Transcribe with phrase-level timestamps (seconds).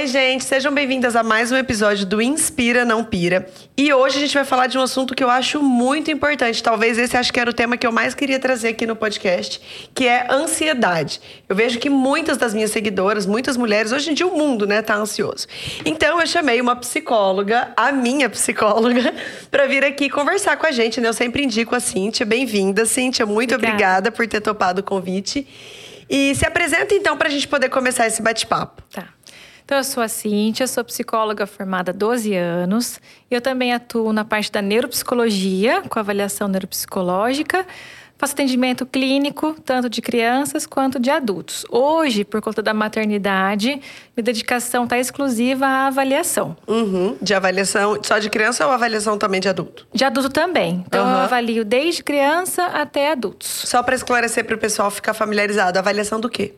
[0.00, 3.46] Oi, gente, sejam bem-vindas a mais um episódio do Inspira Não Pira.
[3.76, 6.62] E hoje a gente vai falar de um assunto que eu acho muito importante.
[6.62, 9.60] Talvez esse acho que era o tema que eu mais queria trazer aqui no podcast,
[9.94, 11.20] que é ansiedade.
[11.46, 14.80] Eu vejo que muitas das minhas seguidoras, muitas mulheres, hoje em dia o mundo, né,
[14.80, 15.46] tá ansioso.
[15.84, 19.14] Então eu chamei uma psicóloga, a minha psicóloga,
[19.52, 21.08] para vir aqui conversar com a gente, né?
[21.08, 22.24] Eu sempre indico a Cíntia.
[22.24, 23.26] Bem-vinda, Cíntia.
[23.26, 24.08] Muito obrigada.
[24.08, 25.46] obrigada por ter topado o convite.
[26.08, 28.82] E se apresenta então para a gente poder começar esse bate-papo.
[28.90, 29.06] Tá.
[29.70, 33.00] Então, eu sou a Cíntia, sou psicóloga formada há 12 anos.
[33.30, 37.64] Eu também atuo na parte da neuropsicologia, com avaliação neuropsicológica.
[38.18, 41.64] Faço atendimento clínico, tanto de crianças quanto de adultos.
[41.70, 43.80] Hoje, por conta da maternidade,
[44.16, 46.56] minha dedicação está exclusiva à avaliação.
[46.66, 47.16] Uhum.
[47.22, 49.86] De avaliação só de criança ou avaliação também de adulto?
[49.94, 50.84] De adulto também.
[50.84, 51.12] Então, uhum.
[51.12, 53.48] eu avalio desde criança até adultos.
[53.66, 56.54] Só para esclarecer para o pessoal ficar familiarizado, avaliação do quê?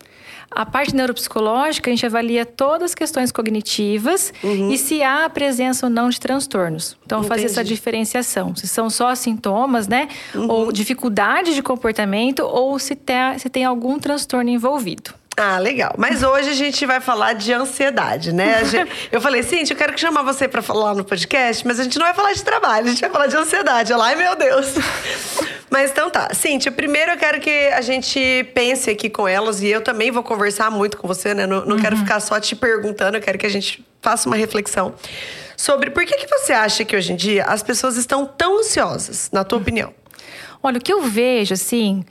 [0.55, 4.70] A parte neuropsicológica, a gente avalia todas as questões cognitivas uhum.
[4.70, 6.97] e se há a presença ou não de transtornos.
[7.05, 7.28] Então, Entendi.
[7.28, 8.55] fazer essa diferenciação.
[8.55, 10.09] Se são só sintomas, né?
[10.34, 10.50] Uhum.
[10.50, 15.14] Ou dificuldade de comportamento, ou se tem, se tem algum transtorno envolvido.
[15.36, 15.94] Ah, legal.
[15.97, 18.64] Mas hoje a gente vai falar de ansiedade, né?
[18.64, 21.98] Gente, eu falei, Cintia, eu quero chamar você para falar no podcast, mas a gente
[21.98, 23.92] não vai falar de trabalho, a gente vai falar de ansiedade.
[23.92, 24.75] Ai, meu Deus.
[25.70, 26.34] Mas então tá.
[26.34, 30.22] Cíntia, primeiro eu quero que a gente pense aqui com elas, e eu também vou
[30.22, 31.47] conversar muito com você, né?
[31.47, 31.83] Não, não uhum.
[31.83, 34.94] quero ficar só te perguntando, eu quero que a gente faça uma reflexão
[35.56, 39.30] sobre por que, que você acha que hoje em dia as pessoas estão tão ansiosas,
[39.33, 39.94] na tua opinião?
[40.62, 42.05] Olha, o que eu vejo, assim,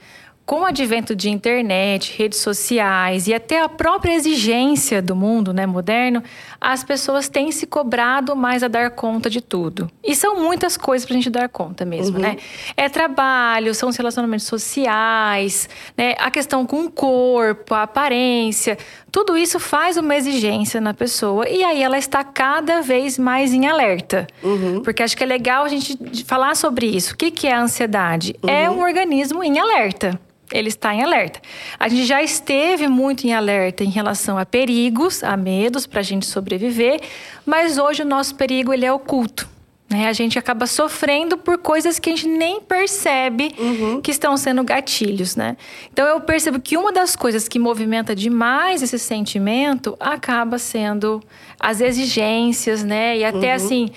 [0.52, 5.64] com o advento de internet, redes sociais e até a própria exigência do mundo né,
[5.64, 6.22] moderno,
[6.60, 9.90] as pessoas têm se cobrado mais a dar conta de tudo.
[10.04, 12.22] E são muitas coisas para a gente dar conta mesmo, uhum.
[12.22, 12.36] né?
[12.76, 16.16] É trabalho, são os relacionamentos sociais, né?
[16.18, 18.76] a questão com o corpo, a aparência.
[19.10, 23.66] Tudo isso faz uma exigência na pessoa e aí ela está cada vez mais em
[23.66, 24.26] alerta.
[24.42, 24.82] Uhum.
[24.82, 25.96] Porque acho que é legal a gente
[26.26, 27.14] falar sobre isso.
[27.14, 28.36] O que, que é a ansiedade?
[28.42, 28.52] É uhum.
[28.52, 30.20] É um organismo em alerta
[30.52, 31.40] ele está em alerta.
[31.78, 36.02] A gente já esteve muito em alerta em relação a perigos, a medos para a
[36.04, 37.00] gente sobreviver,
[37.44, 39.48] mas hoje o nosso perigo ele é oculto.
[39.92, 40.08] Né?
[40.08, 44.00] A gente acaba sofrendo por coisas que a gente nem percebe uhum.
[44.00, 45.54] que estão sendo gatilhos, né?
[45.92, 51.22] Então eu percebo que uma das coisas que movimenta demais esse sentimento acaba sendo
[51.60, 53.18] as exigências, né?
[53.18, 53.56] E até uhum.
[53.56, 53.90] assim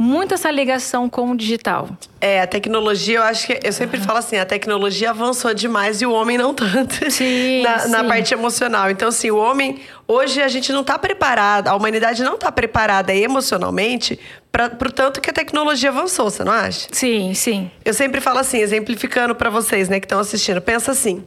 [0.00, 1.86] muito essa ligação com o digital.
[2.22, 3.60] É, a tecnologia, eu acho que.
[3.62, 7.10] Eu sempre falo assim: a tecnologia avançou demais e o homem não tanto.
[7.10, 7.60] Sim.
[7.62, 7.90] na, sim.
[7.90, 8.90] na parte emocional.
[8.90, 9.78] Então, assim, o homem.
[10.08, 14.18] Hoje a gente não está preparado, a humanidade não está preparada emocionalmente
[14.50, 16.88] para o tanto que a tecnologia avançou, você não acha?
[16.90, 17.70] Sim, sim.
[17.84, 20.60] Eu sempre falo assim, exemplificando para vocês, né, que estão assistindo.
[20.60, 21.22] Pensa assim: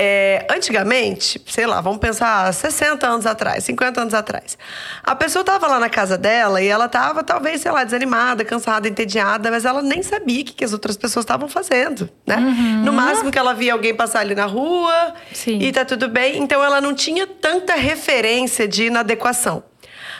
[0.00, 4.56] é, antigamente, sei lá, vamos pensar 60 anos atrás, 50 anos atrás.
[5.02, 8.86] A pessoa estava lá na casa dela e ela estava, talvez, sei lá, desanimada, cansada,
[8.86, 12.36] entediada, mas ela nem sabia o que, que as outras pessoas estavam fazendo, né?
[12.36, 12.84] Uhum.
[12.84, 15.58] No máximo que ela via alguém passar ali na rua Sim.
[15.58, 16.38] e tá tudo bem.
[16.38, 19.64] Então ela não tinha tanta referência de inadequação.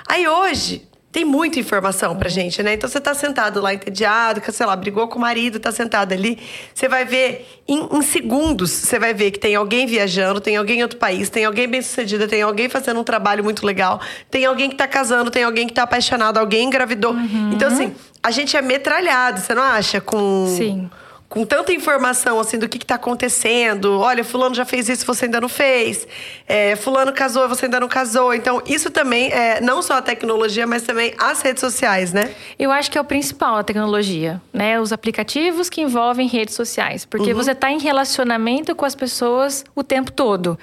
[0.09, 2.75] Aí hoje, tem muita informação pra gente, né?
[2.75, 6.39] Então você tá sentado lá entediado, sei lá, brigou com o marido, tá sentado ali.
[6.75, 10.81] Você vai ver em, em, segundos, você vai ver que tem alguém viajando, tem alguém
[10.81, 14.45] em outro país, tem alguém bem sucedida, tem alguém fazendo um trabalho muito legal, tem
[14.45, 17.13] alguém que tá casando, tem alguém que tá apaixonado, alguém engravidou.
[17.13, 17.53] Uhum.
[17.55, 20.01] Então, assim, a gente é metralhado, você não acha?
[20.01, 20.55] Com.
[20.57, 20.91] Sim
[21.29, 23.99] com tanta informação assim do que está acontecendo.
[23.99, 26.07] Olha, fulano já fez isso, você ainda não fez.
[26.47, 28.33] É, fulano casou, você ainda não casou.
[28.33, 32.31] Então, isso também é não só a tecnologia, mas também as redes sociais, né?
[32.59, 34.81] Eu acho que é o principal a tecnologia, né?
[34.81, 37.05] Os aplicativos que envolvem redes sociais.
[37.05, 37.37] Porque uhum.
[37.37, 40.59] você está em relacionamento com as pessoas o tempo todo.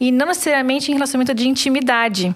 [0.00, 2.34] E não necessariamente em relacionamento de intimidade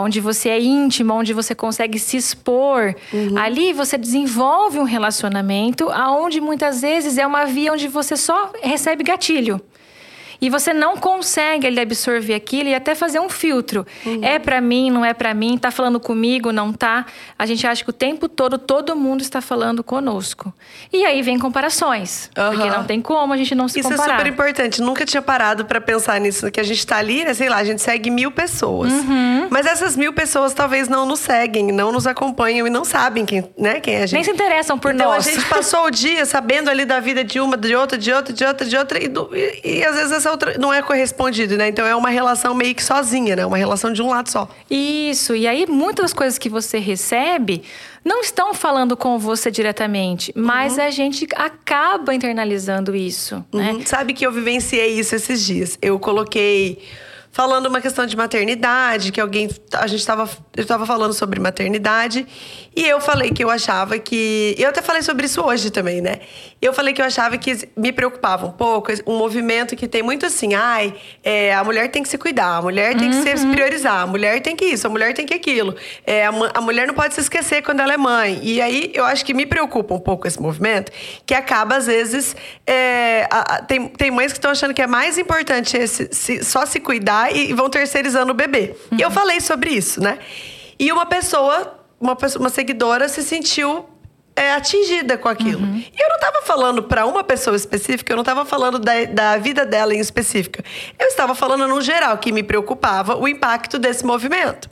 [0.00, 2.94] onde você é íntimo, onde você consegue se expor.
[3.12, 3.38] Uhum.
[3.38, 9.02] Ali você desenvolve um relacionamento aonde muitas vezes é uma via onde você só recebe
[9.02, 9.60] gatilho
[10.40, 13.86] e você não consegue ele absorver aquilo e até fazer um filtro.
[14.06, 14.20] Uhum.
[14.22, 17.06] É para mim, não é para mim, tá falando comigo, não tá?
[17.38, 20.52] A gente acha que o tempo todo todo mundo está falando conosco.
[20.92, 22.50] E aí vem comparações, uhum.
[22.50, 24.04] porque não tem como a gente não se Isso comparar.
[24.04, 24.80] Isso é super importante.
[24.80, 27.64] Nunca tinha parado para pensar nisso, que a gente tá ali, né, sei lá, a
[27.64, 28.92] gente segue mil pessoas.
[28.92, 29.48] Uhum.
[29.50, 33.44] Mas essas mil pessoas talvez não nos seguem, não nos acompanham e não sabem quem,
[33.56, 34.14] né, quem é a gente.
[34.14, 35.26] Nem se interessam por então, nós.
[35.26, 38.12] Então a gente passou o dia sabendo ali da vida de uma, de outra, de
[38.12, 39.10] outra, de outra, de outra e,
[39.64, 41.68] e, e às vezes essa essa outra não é correspondido, né?
[41.68, 43.46] Então é uma relação meio que sozinha, né?
[43.46, 44.48] Uma relação de um lado só.
[44.70, 45.34] Isso.
[45.34, 47.62] E aí muitas coisas que você recebe
[48.04, 50.84] não estão falando com você diretamente, mas uhum.
[50.84, 53.72] a gente acaba internalizando isso, né?
[53.72, 53.86] Uhum.
[53.86, 55.78] Sabe que eu vivenciei isso esses dias.
[55.80, 56.78] Eu coloquei
[57.38, 59.48] falando uma questão de maternidade, que alguém.
[59.74, 60.28] A gente estava.
[60.56, 62.26] Eu estava falando sobre maternidade.
[62.74, 64.54] E eu falei que eu achava que.
[64.58, 66.20] Eu até falei sobre isso hoje também, né?
[66.60, 70.26] Eu falei que eu achava que me preocupava um pouco um movimento que tem muito
[70.26, 73.22] assim, ai, é, a mulher tem que se cuidar, a mulher tem uhum.
[73.22, 75.76] que se priorizar, a mulher tem que isso, a mulher tem que aquilo.
[76.04, 78.40] É, a, a mulher não pode se esquecer quando ela é mãe.
[78.42, 80.90] E aí eu acho que me preocupa um pouco esse movimento,
[81.24, 82.34] que acaba, às vezes.
[82.66, 86.44] É, a, a, tem, tem mães que estão achando que é mais importante esse, se,
[86.44, 88.74] só se cuidar e, e vão terceirizando o bebê.
[88.90, 88.98] Uhum.
[88.98, 89.14] E eu uhum.
[89.14, 90.18] falei sobre isso, né?
[90.78, 93.88] E uma pessoa uma, pessoa, uma seguidora se sentiu
[94.38, 95.62] é, atingida com aquilo.
[95.62, 95.78] Uhum.
[95.78, 99.36] E eu não estava falando para uma pessoa específica, eu não estava falando da, da
[99.36, 100.64] vida dela em específica.
[100.98, 104.70] Eu estava falando no geral, que me preocupava o impacto desse movimento.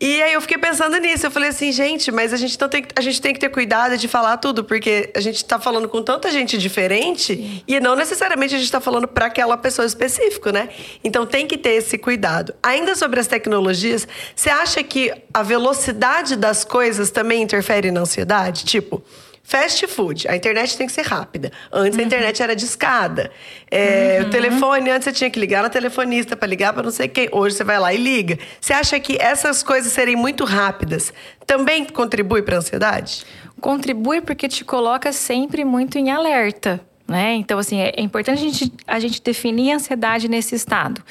[0.00, 1.26] E aí eu fiquei pensando nisso.
[1.26, 3.98] Eu falei assim, gente, mas a gente, não tem, a gente tem que ter cuidado
[3.98, 8.54] de falar tudo, porque a gente está falando com tanta gente diferente e não necessariamente
[8.54, 10.70] a gente está falando para aquela pessoa específica, né?
[11.04, 12.54] Então tem que ter esse cuidado.
[12.62, 18.64] Ainda sobre as tecnologias, você acha que a velocidade das coisas também interfere na ansiedade?
[18.64, 19.02] Tipo,
[19.50, 21.50] Fast food, a internet tem que ser rápida.
[21.72, 22.04] Antes uhum.
[22.04, 23.32] a internet era discada.
[23.68, 24.28] É, uhum.
[24.28, 27.28] O telefone, antes você tinha que ligar na telefonista para ligar para não sei quem.
[27.32, 28.38] Hoje você vai lá e liga.
[28.60, 31.12] Você acha que essas coisas serem muito rápidas
[31.48, 33.26] também contribui para a ansiedade?
[33.60, 36.80] Contribui porque te coloca sempre muito em alerta.
[37.10, 37.34] Né?
[37.34, 41.02] Então, assim, é, é importante a gente, a gente definir a ansiedade nesse estado.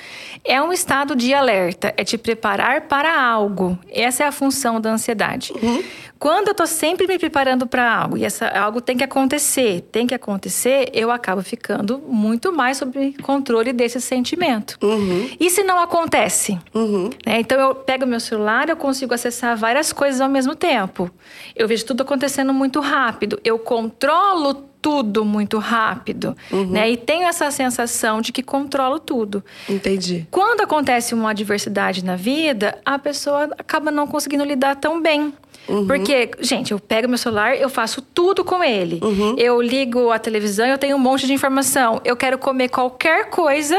[0.45, 3.77] É um estado de alerta, é te preparar para algo.
[3.91, 5.51] Essa é a função da ansiedade.
[5.61, 5.83] Uhum.
[6.17, 10.07] Quando eu estou sempre me preparando para algo e essa, algo tem que acontecer, tem
[10.07, 14.77] que acontecer, eu acabo ficando muito mais sob controle desse sentimento.
[14.81, 15.29] Uhum.
[15.37, 16.57] E se não acontece?
[16.73, 17.09] Uhum.
[17.25, 17.41] Né?
[17.41, 21.11] Então, eu pego meu celular, eu consigo acessar várias coisas ao mesmo tempo.
[21.53, 23.37] Eu vejo tudo acontecendo muito rápido.
[23.43, 26.67] Eu controlo tudo muito rápido, uhum.
[26.67, 26.89] né?
[26.89, 29.43] E tenho essa sensação de que controlo tudo.
[29.67, 30.27] Entendi.
[30.31, 35.33] Quando acontece uma adversidade na vida, a pessoa acaba não conseguindo lidar tão bem.
[35.67, 35.85] Uhum.
[35.85, 38.99] Porque, gente, eu pego meu celular, eu faço tudo com ele.
[39.03, 39.35] Uhum.
[39.37, 42.01] Eu ligo a televisão, eu tenho um monte de informação.
[42.03, 43.77] Eu quero comer qualquer coisa,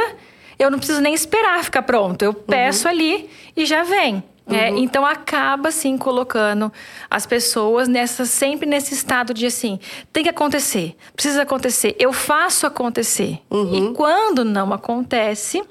[0.58, 2.23] eu não preciso nem esperar ficar pronto.
[2.23, 2.91] Eu peço uhum.
[2.94, 4.23] ali e já vem.
[4.50, 4.79] É, uhum.
[4.79, 6.73] então acaba assim colocando
[7.11, 9.79] as pessoas nessa sempre nesse estado de assim
[10.12, 13.38] tem que acontecer, precisa acontecer, eu faço acontecer.
[13.50, 13.91] Uhum.
[13.91, 15.62] E quando não acontece,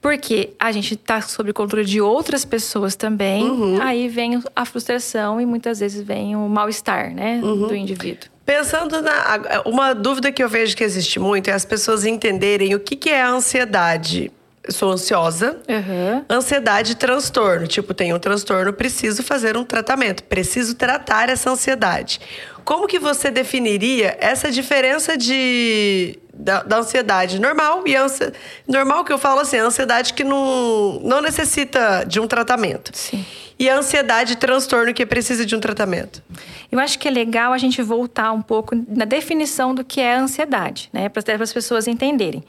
[0.00, 3.82] porque a gente está sob controle de outras pessoas também, uhum.
[3.82, 7.66] aí vem a frustração e muitas vezes vem o mal-estar, né, uhum.
[7.66, 8.30] do indivíduo.
[8.44, 9.62] Pensando na.
[9.66, 13.10] Uma dúvida que eu vejo que existe muito é as pessoas entenderem o que, que
[13.10, 14.32] é a ansiedade
[14.68, 15.58] sou ansiosa.
[15.68, 16.24] Uhum.
[16.28, 17.66] Ansiedade e transtorno.
[17.66, 20.22] Tipo, tenho um transtorno, preciso fazer um tratamento.
[20.24, 22.20] Preciso tratar essa ansiedade.
[22.64, 28.32] Como que você definiria essa diferença de da, da ansiedade normal e ansi...
[28.66, 32.92] normal que eu falo assim, a ansiedade que não, não necessita de um tratamento.
[32.94, 33.24] Sim.
[33.58, 36.22] E a ansiedade e transtorno que precisa de um tratamento.
[36.70, 40.14] Eu acho que é legal a gente voltar um pouco na definição do que é
[40.14, 42.44] a ansiedade, né, para as pessoas entenderem.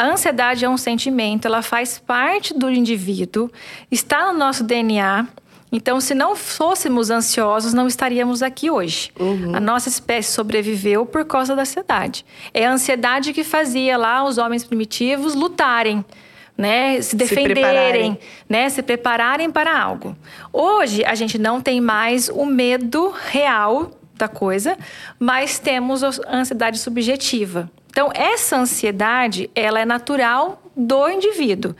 [0.00, 3.50] A ansiedade é um sentimento, ela faz parte do indivíduo,
[3.90, 5.28] está no nosso DNA.
[5.70, 9.10] Então, se não fôssemos ansiosos, não estaríamos aqui hoje.
[9.20, 9.54] Uhum.
[9.54, 12.24] A nossa espécie sobreviveu por causa da ansiedade.
[12.54, 16.02] É a ansiedade que fazia lá os homens primitivos lutarem.
[16.56, 20.14] Né, se defenderem, se né, se prepararem para algo.
[20.52, 24.76] Hoje a gente não tem mais o medo real da coisa,
[25.18, 27.70] mas temos a ansiedade subjetiva.
[27.90, 31.74] Então, essa ansiedade, ela é natural do indivíduo.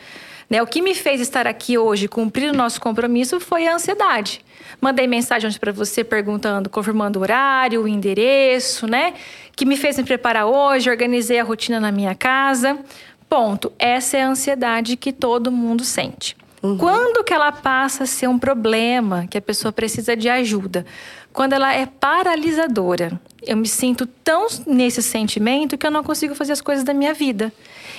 [0.50, 0.60] Né?
[0.60, 4.44] O que me fez estar aqui hoje, cumprir o nosso compromisso, foi a ansiedade.
[4.80, 9.14] Mandei mensagem para você perguntando, confirmando o horário, o endereço, né?
[9.54, 12.78] Que me fez me preparar hoje, organizei a rotina na minha casa.
[13.28, 13.72] Ponto.
[13.78, 16.36] Essa é a ansiedade que todo mundo sente.
[16.62, 16.76] Uhum.
[16.76, 20.84] Quando que ela passa a ser um problema, que a pessoa precisa de ajuda?
[21.32, 23.20] Quando ela é paralisadora.
[23.42, 27.14] Eu me sinto tão nesse sentimento que eu não consigo fazer as coisas da minha
[27.14, 27.52] vida.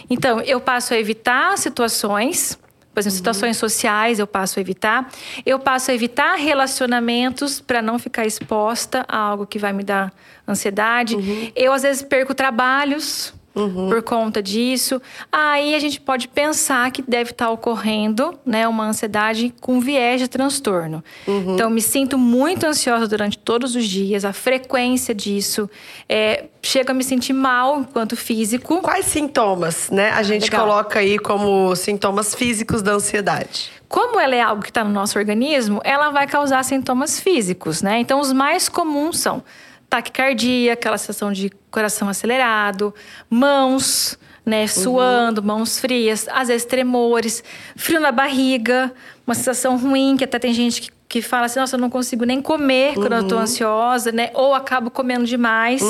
[0.10, 2.60] Então, eu passo a evitar situações,
[2.94, 3.18] por exemplo, uhum.
[3.18, 5.10] situações sociais eu passo a evitar.
[5.46, 10.14] Eu passo a evitar relacionamentos para não ficar exposta a algo que vai me dar
[10.48, 11.16] ansiedade.
[11.16, 11.52] Uhum.
[11.56, 13.90] Eu, às vezes, perco trabalhos Uhum.
[13.90, 15.02] por conta disso.
[15.32, 20.28] Aí a gente pode pensar que deve estar ocorrendo né, uma ansiedade com viés de
[20.28, 21.04] transtorno.
[21.28, 21.56] Uhum.
[21.56, 25.70] Então, me sinto muito ansiosa durante todos os dias, a frequência disso.
[26.08, 28.82] É, chega a me sentir mal enquanto físico.
[28.82, 30.12] Quais sintomas, né?
[30.12, 30.66] A gente Legal.
[30.66, 33.72] coloca aí como sintomas físicos da ansiedade.
[33.90, 38.00] Como ela é algo que está no nosso organismo, ela vai causar sintomas físicos, né?
[38.00, 39.44] Então, os mais comuns são
[39.92, 42.96] taquicardia, aquela sensação de coração acelerado,
[43.30, 44.66] mãos, né?
[44.66, 47.44] Suando, mãos frias, às vezes tremores,
[47.76, 48.92] frio na barriga,
[49.28, 52.24] uma sensação ruim, que até tem gente que, que fala assim, nossa, eu não consigo
[52.24, 54.32] nem comer quando eu tô ansiosa, né?
[54.34, 55.84] Ou acabo comendo demais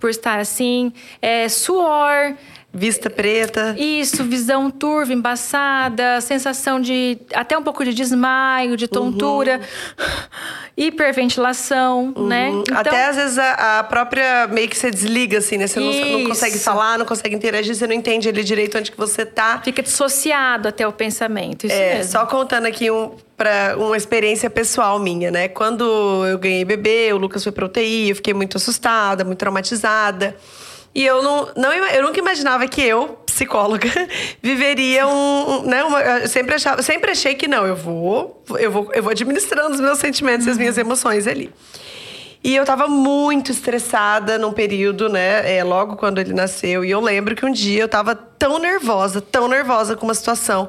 [0.00, 0.92] por estar assim.
[1.22, 2.34] É, suor,
[2.78, 3.74] Vista preta.
[3.78, 9.60] isso, visão turva, embaçada, sensação de até um pouco de desmaio, de tontura,
[10.76, 12.50] hiperventilação, né?
[12.50, 15.66] Hum, Até às vezes a, a própria meio que você desliga, assim, né?
[15.66, 18.96] Você não, não consegue falar, não consegue interagir, você não entende ali direito onde que
[18.98, 19.60] você tá.
[19.64, 21.66] fica dissociado até o pensamento.
[21.66, 22.12] Isso É, mesmo.
[22.12, 25.48] só contando aqui um, pra uma experiência pessoal minha, né?
[25.48, 25.84] Quando
[26.26, 30.36] eu ganhei bebê, o Lucas foi pra UTI, eu fiquei muito assustada, muito traumatizada.
[30.94, 33.88] E eu não, não eu nunca imaginava que eu, psicóloga,
[34.42, 39.02] viveria um, né, uma, sempre achava, sempre achei que não, eu vou, eu vou, eu
[39.02, 41.52] vou administrando os meus sentimentos e as minhas emoções ali.
[42.42, 45.56] E eu tava muito estressada num período, né?
[45.56, 46.84] é, logo quando ele nasceu.
[46.84, 50.68] E eu lembro que um dia eu tava tão nervosa, tão nervosa com uma situação,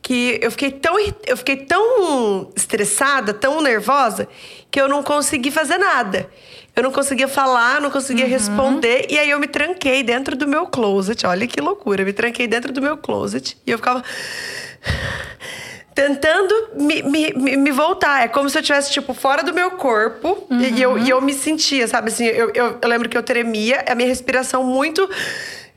[0.00, 4.26] que eu fiquei tão, eu fiquei tão estressada, tão nervosa,
[4.70, 6.28] que eu não consegui fazer nada.
[6.74, 9.06] Eu não conseguia falar, não conseguia responder.
[9.10, 11.26] E aí eu me tranquei dentro do meu closet.
[11.26, 12.00] Olha que loucura.
[12.02, 13.58] Eu me tranquei dentro do meu closet.
[13.66, 14.02] E eu ficava
[15.94, 18.24] tentando me, me, me- voltar.
[18.24, 20.46] É como se eu estivesse, tipo, fora do meu corpo.
[20.50, 22.08] E, eu, e eu me sentia, sabe?
[22.08, 25.06] Assim, eu, eu, eu lembro que eu tremia, a minha respiração muito.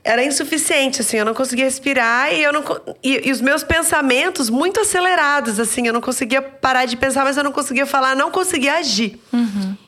[0.06, 2.62] Era insuficiente, assim, eu não conseguia respirar e eu não.
[3.02, 7.36] E, e os meus pensamentos muito acelerados, assim, eu não conseguia parar de pensar, mas
[7.36, 9.18] eu não conseguia falar, não conseguia agir.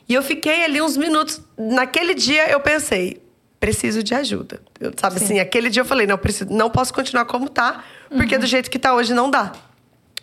[0.09, 1.41] E eu fiquei ali uns minutos.
[1.57, 3.23] Naquele dia eu pensei,
[3.61, 4.61] preciso de ajuda.
[4.81, 7.85] Eu, sabe assim, aquele dia eu falei, não, preciso, não posso continuar como tá,
[8.17, 9.53] porque do jeito que tá hoje não dá.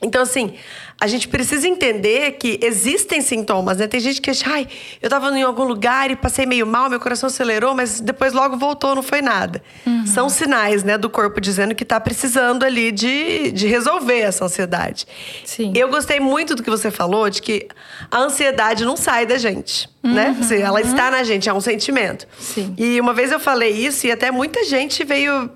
[0.06, 0.54] Então, assim,
[1.02, 3.88] a gente precisa entender que existem sintomas, né?
[3.88, 4.68] Tem gente que acha, ai,
[5.02, 8.56] eu tava em algum lugar e passei meio mal, meu coração acelerou, mas depois logo
[8.56, 9.62] voltou, não foi nada.
[10.06, 15.06] São sinais, né, do corpo dizendo que tá precisando ali de, de resolver essa ansiedade.
[15.44, 15.74] Sim.
[15.76, 17.68] Eu gostei muito do que você falou, de que
[18.10, 20.38] a ansiedade não sai da gente, né?
[20.40, 22.28] Assim, ela está na gente, é um sentimento.
[22.40, 22.74] Sim.
[22.78, 25.50] E uma vez eu falei isso e até muita gente veio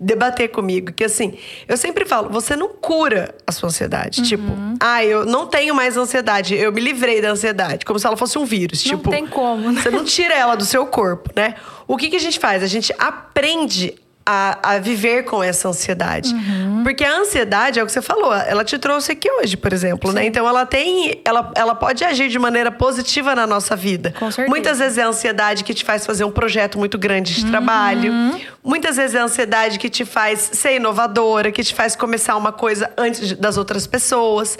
[0.00, 1.36] debater comigo que assim,
[1.66, 4.44] eu sempre falo, você não cura a sua ansiedade, tipo,
[4.80, 8.38] ah, eu não tenho mais ansiedade, eu me livrei da ansiedade, como se ela fosse
[8.38, 9.80] um vírus, Não tipo, tem como, né?
[9.82, 11.54] você não tira ela do seu corpo, né?
[11.86, 12.62] O que, que a gente faz?
[12.62, 13.94] A gente aprende
[14.30, 16.34] a, a viver com essa ansiedade.
[16.34, 16.82] Uhum.
[16.82, 20.12] Porque a ansiedade, é o que você falou, ela te trouxe aqui hoje, por exemplo,
[20.12, 20.26] né?
[20.26, 21.22] Então ela tem.
[21.24, 24.12] Ela, ela pode agir de maneira positiva na nossa vida.
[24.18, 24.50] Com certeza.
[24.50, 28.12] Muitas vezes é a ansiedade que te faz fazer um projeto muito grande de trabalho.
[28.12, 28.38] Uhum.
[28.62, 32.52] Muitas vezes é a ansiedade que te faz ser inovadora, que te faz começar uma
[32.52, 34.58] coisa antes das outras pessoas.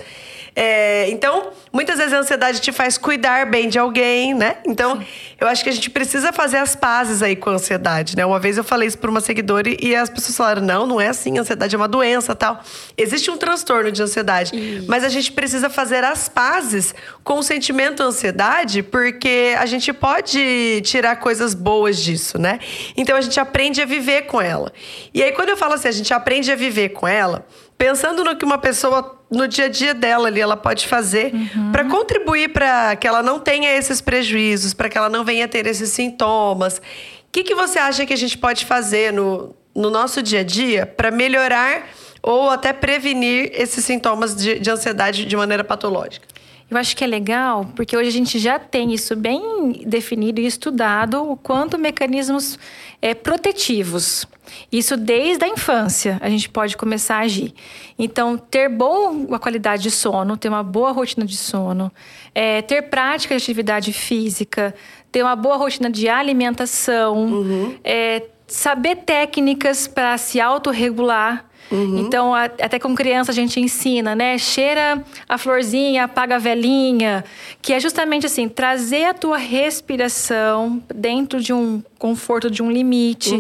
[0.60, 4.56] É, então, muitas vezes a ansiedade te faz cuidar bem de alguém, né?
[4.66, 5.00] Então,
[5.40, 8.26] eu acho que a gente precisa fazer as pazes aí com a ansiedade, né?
[8.26, 11.06] Uma vez eu falei isso para uma seguidora e as pessoas falaram: não, não é
[11.06, 12.60] assim, a ansiedade é uma doença tal.
[12.96, 18.02] Existe um transtorno de ansiedade, mas a gente precisa fazer as pazes com o sentimento
[18.02, 22.58] ansiedade, porque a gente pode tirar coisas boas disso, né?
[22.96, 24.72] Então a gente aprende a viver com ela.
[25.14, 27.46] E aí, quando eu falo assim, a gente aprende a viver com ela,
[27.78, 31.32] pensando no que uma pessoa no dia a dia dela ali ela pode fazer
[31.70, 35.66] para contribuir para que ela não tenha esses prejuízos, para que ela não venha ter
[35.66, 36.78] esses sintomas.
[36.78, 40.42] O que, que você acha que a gente pode fazer no, no nosso dia a
[40.42, 41.86] dia para melhorar
[42.20, 46.26] ou até prevenir esses sintomas de, de ansiedade de maneira patológica?
[46.70, 50.46] Eu acho que é legal, porque hoje a gente já tem isso bem definido e
[50.46, 52.58] estudado, o quanto mecanismos
[53.00, 54.26] é, protetivos.
[54.70, 57.54] Isso desde a infância a gente pode começar a agir.
[57.98, 61.92] Então, ter boa qualidade de sono, ter uma boa rotina de sono,
[62.34, 64.74] é, ter prática de atividade física,
[65.10, 71.47] ter uma boa rotina de alimentação, é, saber técnicas para se autorregular.
[71.70, 74.38] Então, a- até com criança a gente ensina, né?
[74.38, 77.24] Cheira a florzinha, apaga a velhinha,
[77.60, 83.34] que é justamente assim, trazer a tua respiração dentro de um conforto, de um limite,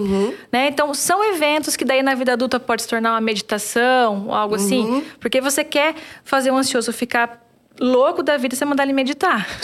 [0.52, 0.68] né?
[0.68, 5.02] Então, são eventos que daí na vida adulta pode se tornar uma meditação, algo assim,
[5.20, 5.94] porque você quer
[6.24, 7.44] fazer o ansioso ficar
[7.80, 9.46] louco da vida, você mandar ele meditar.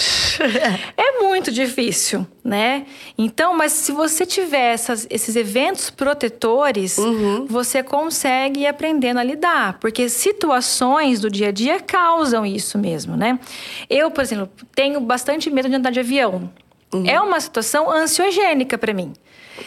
[0.96, 2.86] É muito difícil, né?
[3.16, 6.96] Então, mas se você tiver essas- esses eventos protetores,
[7.48, 9.78] você consegue ir aprendendo a lidar.
[9.78, 13.38] Porque situações do dia a dia causam isso mesmo, né?
[13.88, 16.50] Eu, por exemplo, tenho bastante medo de andar de avião.
[17.06, 19.12] É uma situação ansiogênica para mim.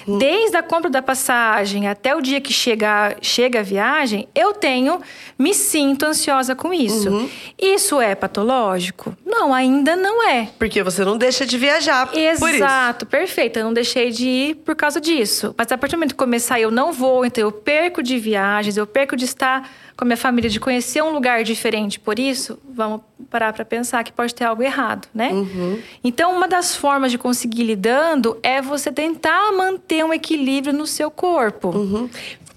[0.08, 5.01] Desde a compra da passagem até o dia que chega, chega a viagem, eu tenho,
[5.38, 7.10] me sinto ansiosa com isso.
[7.10, 7.29] Uhum.
[7.58, 9.15] Isso é patológico?
[9.25, 10.50] Não, ainda não é.
[10.58, 12.10] Porque você não deixa de viajar.
[12.58, 13.60] Exato, perfeito.
[13.60, 15.53] Eu não deixei de ir por causa disso.
[15.58, 18.77] Mas a partir do momento que começar, eu não vou, então eu perco de viagens,
[18.77, 22.00] eu perco de estar com a minha família, de conhecer um lugar diferente.
[22.00, 25.29] Por isso, vamos parar para pensar que pode ter algo errado, né?
[25.31, 25.81] Uhum.
[26.03, 31.09] Então, uma das formas de conseguir lidando é você tentar manter um equilíbrio no seu
[31.09, 31.69] corpo.
[31.69, 32.09] Uhum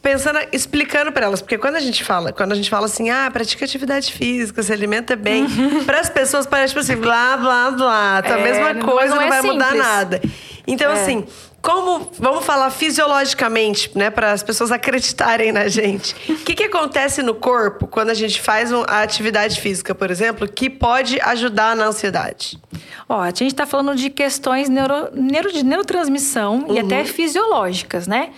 [0.02, 3.30] pensando, explicando para elas, porque quando a gente fala, quando a gente fala assim, ah,
[3.30, 5.84] pratica atividade física, se alimenta bem, uhum.
[5.84, 9.16] para as pessoas parece tipo assim, blá blá blá, tá é, a mesma coisa, não,
[9.16, 9.52] não, não vai simples.
[9.52, 10.20] mudar nada.
[10.66, 11.02] Então é.
[11.02, 11.26] assim,
[11.60, 16.14] como vamos falar fisiologicamente, né, para as pessoas acreditarem na gente.
[16.28, 20.48] O que, que acontece no corpo quando a gente faz a atividade física, por exemplo,
[20.48, 22.58] que pode ajudar na ansiedade?
[23.08, 26.74] Ó, a gente está falando de questões neuro, neuro, de neurotransmissão uhum.
[26.74, 28.30] e até fisiológicas, né?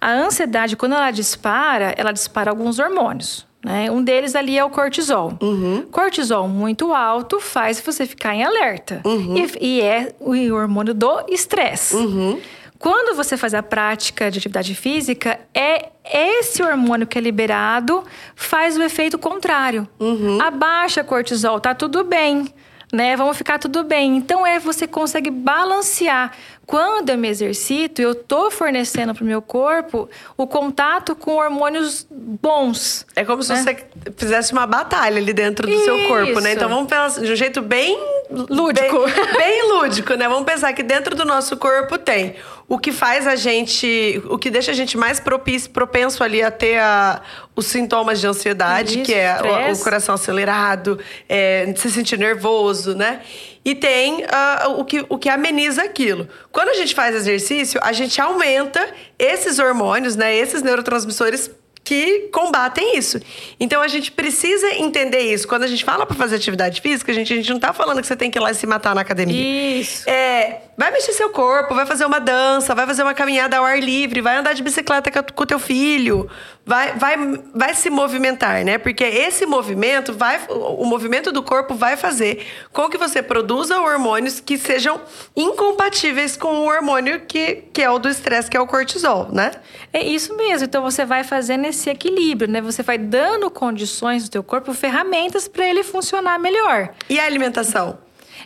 [0.00, 3.46] A ansiedade, quando ela dispara, ela dispara alguns hormônios.
[3.62, 3.90] Né?
[3.90, 5.36] Um deles ali é o cortisol.
[5.40, 5.86] Uhum.
[5.90, 9.02] Cortisol muito alto faz você ficar em alerta.
[9.04, 9.36] Uhum.
[9.36, 11.94] E, e, é o hormônio do estresse.
[11.94, 12.40] Uhum.
[12.78, 18.02] Quando você faz a prática de atividade física, é esse hormônio que é liberado
[18.34, 19.86] faz o efeito contrário.
[19.98, 20.40] Uhum.
[20.40, 22.46] Abaixa cortisol, tá tudo bem
[22.92, 23.16] né?
[23.16, 24.16] Vamos ficar tudo bem.
[24.16, 26.32] Então é você consegue balancear.
[26.70, 32.06] Quando eu me exercito, eu tô fornecendo para o meu corpo o contato com hormônios
[32.08, 33.04] bons.
[33.16, 33.64] É como se né?
[33.64, 33.86] você
[34.16, 35.84] fizesse uma batalha ali dentro do Isso.
[35.84, 36.52] seu corpo, né?
[36.52, 37.98] Então vamos pensar de um jeito bem
[38.30, 40.28] lúdico, bem, bem lúdico, né?
[40.28, 42.36] Vamos pensar que dentro do nosso corpo tem
[42.70, 46.52] o que faz a gente, o que deixa a gente mais propício, propenso ali a
[46.52, 47.20] ter a,
[47.56, 50.96] os sintomas de ansiedade, Isso, que é o, o, coração acelerado,
[51.28, 53.22] é, se sentir nervoso, né?
[53.64, 56.28] E tem uh, o, que, o que ameniza aquilo.
[56.52, 60.32] Quando a gente faz exercício, a gente aumenta esses hormônios, né?
[60.36, 61.50] Esses neurotransmissores
[61.82, 63.20] que combatem isso.
[63.58, 65.48] Então a gente precisa entender isso.
[65.48, 68.00] Quando a gente fala para fazer atividade física, a gente, a gente não tá falando
[68.00, 69.80] que você tem que ir lá e se matar na academia.
[69.80, 70.08] Isso.
[70.08, 73.78] É, vai mexer seu corpo, vai fazer uma dança, vai fazer uma caminhada ao ar
[73.78, 76.26] livre, vai andar de bicicleta com o teu filho,
[76.64, 77.16] vai, vai,
[77.54, 78.78] vai se movimentar, né?
[78.78, 84.40] Porque esse movimento vai, o movimento do corpo vai fazer com que você produza hormônios
[84.40, 84.98] que sejam
[85.36, 89.50] incompatíveis com o hormônio que, que é o do estresse, que é o cortisol, né?
[89.92, 90.64] É isso mesmo.
[90.64, 92.62] Então você vai fazendo esse equilíbrio, né?
[92.62, 96.88] Você vai dando condições do teu corpo, ferramentas para ele funcionar melhor.
[97.06, 97.98] E a alimentação?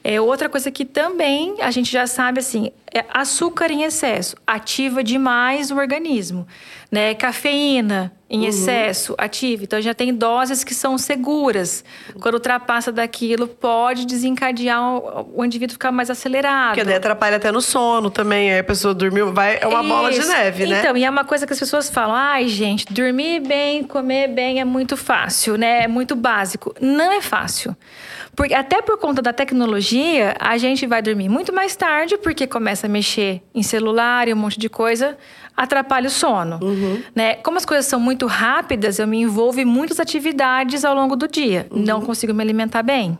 [0.07, 5.03] É outra coisa que também a gente já sabe assim, é açúcar em excesso ativa
[5.03, 6.47] demais o organismo,
[6.93, 7.14] né?
[7.14, 8.49] Cafeína em uhum.
[8.49, 9.64] excesso ativa.
[9.64, 11.83] Então já tem doses que são seguras.
[12.21, 16.75] Quando ultrapassa daquilo, pode desencadear o, o indivíduo ficar mais acelerado.
[16.75, 18.53] Porque daí atrapalha até no sono também.
[18.53, 19.88] Aí a pessoa dormiu, vai é uma Isso.
[19.88, 20.81] bola de neve, né?
[20.81, 24.61] Então, e é uma coisa que as pessoas falam: "Ai, gente, dormir bem, comer bem
[24.61, 25.85] é muito fácil, né?
[25.85, 26.75] É muito básico".
[26.79, 27.75] Não é fácil.
[28.35, 32.87] Porque até por conta da tecnologia, a gente vai dormir muito mais tarde, porque começa
[32.87, 35.16] a mexer em celular e um monte de coisa,
[35.57, 36.59] atrapalha o sono.
[36.62, 37.03] Uhum.
[37.14, 37.35] Né?
[37.37, 41.29] Como as coisas são muito rápidas, eu me envolvo em muitas atividades ao longo do
[41.29, 41.66] dia.
[41.70, 41.83] Uhum.
[41.83, 43.16] Não consigo me alimentar bem.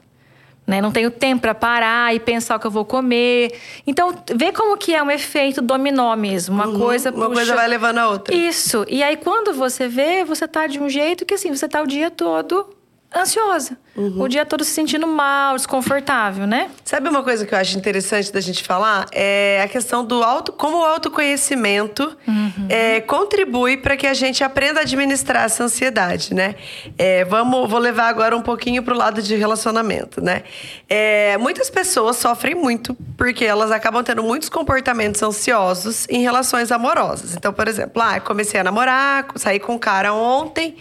[0.67, 0.81] Né?
[0.81, 3.53] Não tenho tempo para parar e pensar o que eu vou comer.
[3.87, 6.55] Então, vê como que é um efeito dominó mesmo.
[6.55, 7.35] Uma uhum, coisa Uma puxa...
[7.35, 8.35] coisa vai levando a outra.
[8.35, 8.85] Isso.
[8.89, 11.87] E aí, quando você vê, você tá de um jeito que assim, você tá o
[11.87, 12.75] dia todo
[13.15, 13.77] ansiosa.
[13.97, 14.23] Uhum.
[14.23, 16.69] O dia todo se sentindo mal, desconfortável, né?
[16.85, 19.07] Sabe uma coisa que eu acho interessante da gente falar?
[19.13, 22.67] É a questão do auto, como o autoconhecimento uhum.
[22.69, 26.57] é, contribui para que a gente aprenda a administrar essa ansiedade, né?
[26.99, 30.43] É, vamos, vou levar agora um pouquinho para o lado de relacionamento, né?
[30.89, 37.37] É, muitas pessoas sofrem muito porque elas acabam tendo muitos comportamentos ansiosos em relações amorosas.
[37.37, 40.77] Então, por exemplo, ah, comecei a namorar, saí com um cara ontem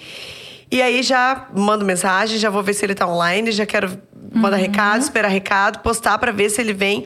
[0.74, 3.96] e aí já mando mensagem, já vou ver se ele tá online, já quero
[4.34, 4.64] mandar uhum.
[4.64, 7.06] recado, esperar recado, postar para ver se ele vem.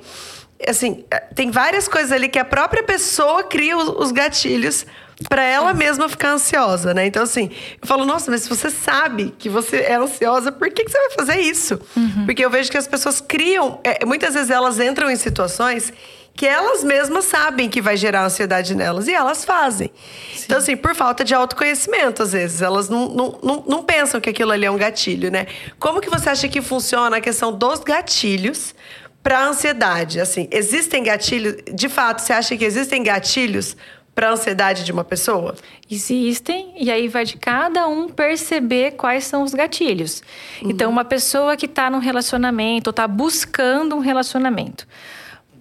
[0.65, 4.85] Assim, é, tem várias coisas ali que a própria pessoa cria os gatilhos
[5.27, 7.07] para ela mesma ficar ansiosa, né?
[7.07, 7.49] Então, assim,
[7.81, 10.99] eu falo, nossa, mas se você sabe que você é ansiosa, por que, que você
[10.99, 11.77] vai fazer isso?
[11.93, 12.25] Uhum.
[12.25, 15.91] Porque eu vejo que as pessoas criam, é, muitas vezes elas entram em situações
[16.37, 19.91] que elas mesmas sabem que vai gerar ansiedade nelas e elas fazem.
[20.35, 20.43] Sim.
[20.45, 24.29] Então, assim, por falta de autoconhecimento, às vezes, elas não, não, não, não, pensam que
[24.29, 25.47] aquilo ali é um gatilho, né?
[25.79, 28.75] Como que você acha que funciona a questão dos gatilhos
[29.23, 30.19] para ansiedade?
[30.19, 31.55] Assim, existem gatilhos?
[31.73, 33.75] De fato, você acha que existem gatilhos
[34.13, 35.55] para a ansiedade de uma pessoa?
[35.89, 40.21] Existem, e aí vai de cada um perceber quais são os gatilhos.
[40.61, 40.69] Uhum.
[40.69, 44.87] Então, uma pessoa que está num relacionamento ou está buscando um relacionamento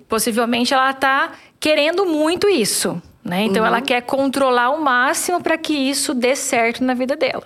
[0.08, 3.00] possivelmente ela está querendo muito isso.
[3.24, 3.44] Né?
[3.44, 7.44] Então ela quer controlar o máximo para que isso dê certo na vida dela.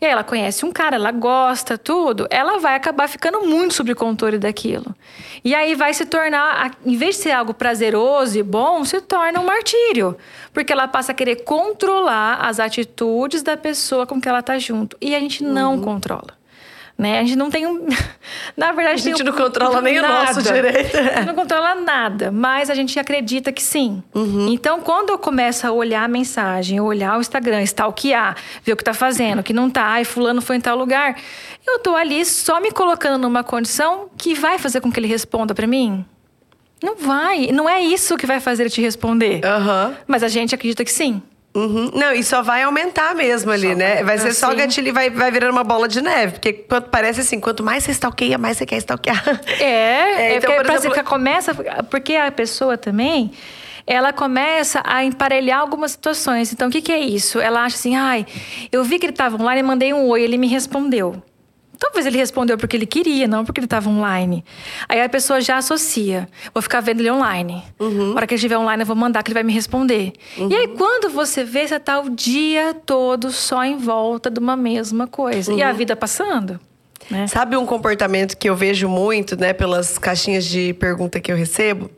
[0.00, 3.94] E aí ela conhece um cara, ela gosta, tudo, ela vai acabar ficando muito sob
[3.94, 4.92] controle daquilo.
[5.44, 9.38] E aí vai se tornar, em vez de ser algo prazeroso e bom, se torna
[9.38, 10.16] um martírio.
[10.52, 14.96] Porque ela passa a querer controlar as atitudes da pessoa com que ela tá junto.
[15.00, 15.82] E a gente não uhum.
[15.82, 16.41] controla.
[16.96, 17.18] Né?
[17.18, 17.86] A gente não tem um.
[18.56, 19.26] Na verdade, a gente um...
[19.26, 20.14] não controla nem nada.
[20.14, 20.96] o nosso direito.
[20.96, 24.02] A gente não controla nada, mas a gente acredita que sim.
[24.14, 24.48] Uhum.
[24.48, 28.84] Então, quando eu começo a olhar a mensagem, olhar o Instagram, stalkear, ver o que
[28.84, 31.16] tá fazendo, o que não tá, e fulano foi em tal lugar,
[31.66, 35.54] eu tô ali só me colocando numa condição que vai fazer com que ele responda
[35.54, 36.04] para mim?
[36.82, 37.46] Não vai.
[37.52, 39.40] Não é isso que vai fazer ele te responder.
[39.44, 39.94] Uhum.
[40.06, 41.22] Mas a gente acredita que sim.
[41.54, 41.90] Uhum.
[41.94, 43.94] Não, e só vai aumentar mesmo ali, só né?
[43.96, 44.40] Vai, vai ser assim.
[44.40, 46.34] só gatilho e vai, vai virando uma bola de neve.
[46.34, 49.40] Porque quanto, parece assim, quanto mais você stalkeia, mais você quer stalkear.
[49.60, 51.04] É, é, é então, por exemplo...
[51.04, 51.54] começa...
[51.90, 53.32] Porque a pessoa também
[53.86, 56.52] ela começa a emparelhar algumas situações.
[56.52, 57.40] Então, o que, que é isso?
[57.40, 58.26] Ela acha assim, ai,
[58.70, 61.22] eu vi que ele estava online e mandei um oi, ele me respondeu.
[61.82, 64.44] Talvez ele respondeu porque ele queria, não porque ele estava online.
[64.88, 66.28] Aí a pessoa já associa.
[66.54, 67.60] Vou ficar vendo ele online.
[67.80, 68.10] Uhum.
[68.10, 70.12] Na hora que ele estiver online, eu vou mandar que ele vai me responder.
[70.38, 70.48] Uhum.
[70.48, 74.56] E aí, quando você vê, você está o dia todo só em volta de uma
[74.56, 75.50] mesma coisa.
[75.50, 75.58] Uhum.
[75.58, 75.74] E a uhum.
[75.74, 76.60] vida passando.
[77.10, 77.26] Né?
[77.26, 81.90] Sabe um comportamento que eu vejo muito, né, pelas caixinhas de pergunta que eu recebo?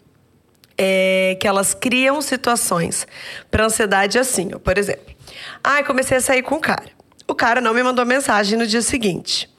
[0.78, 3.06] É que elas criam situações
[3.50, 5.14] para ansiedade assim, ó, por exemplo.
[5.62, 6.88] Ah, comecei a sair com o cara.
[7.28, 9.52] O cara não me mandou mensagem no dia seguinte.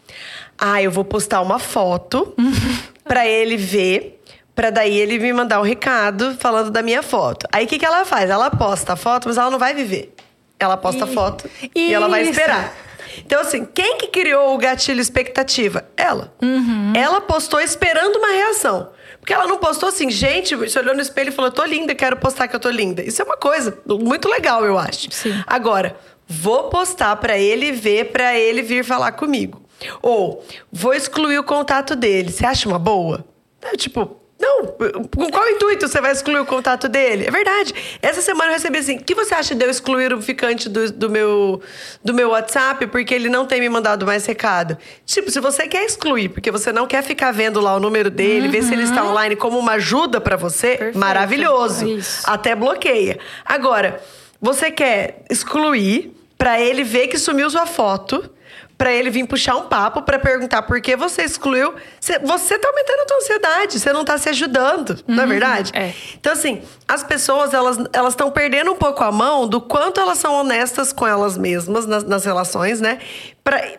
[0.58, 2.34] Ah, eu vou postar uma foto
[3.04, 4.22] para ele ver,
[4.56, 7.48] para daí ele me mandar um recado falando da minha foto.
[7.52, 8.30] Aí o que, que ela faz?
[8.30, 10.14] Ela posta a foto, mas ela não vai viver.
[10.60, 12.74] Ela posta a foto e ela vai esperar.
[13.18, 15.86] Então, assim, quem que criou o gatilho expectativa?
[15.96, 16.34] Ela.
[16.42, 16.94] Uhum.
[16.96, 18.90] Ela postou esperando uma reação.
[19.20, 22.16] Porque ela não postou assim, gente, você olhou no espelho e falou, tô linda, quero
[22.18, 23.02] postar que eu tô linda.
[23.02, 25.12] Isso é uma coisa muito legal, eu acho.
[25.12, 25.44] Sim.
[25.48, 25.96] Agora,
[26.28, 29.65] vou postar para ele ver, para ele vir falar comigo.
[30.02, 32.32] Ou, vou excluir o contato dele.
[32.32, 33.26] Você acha uma boa?
[33.62, 34.66] É, tipo, não,
[35.16, 37.26] com qual intuito você vai excluir o contato dele?
[37.26, 37.74] É verdade.
[38.02, 40.92] Essa semana eu recebi assim: o que você acha de eu excluir o ficante do,
[40.92, 41.62] do, meu,
[42.04, 44.78] do meu WhatsApp porque ele não tem me mandado mais recado?
[45.06, 48.48] Tipo, se você quer excluir porque você não quer ficar vendo lá o número dele,
[48.48, 48.52] uhum.
[48.52, 49.12] ver se ele está uhum.
[49.12, 50.98] online como uma ajuda para você, Perfeito.
[50.98, 51.86] maravilhoso.
[51.98, 53.18] É Até bloqueia.
[53.46, 54.02] Agora,
[54.42, 58.30] você quer excluir para ele ver que sumiu sua foto
[58.78, 61.74] para ele vir puxar um papo para perguntar por que você excluiu.
[62.00, 65.30] Você tá aumentando a tua ansiedade, você não tá se ajudando, uhum, não é uhum.
[65.30, 65.72] verdade?
[65.74, 65.94] É.
[66.14, 67.78] Então, assim, as pessoas, elas
[68.10, 72.04] estão perdendo um pouco a mão do quanto elas são honestas com elas mesmas nas,
[72.04, 73.00] nas relações, né?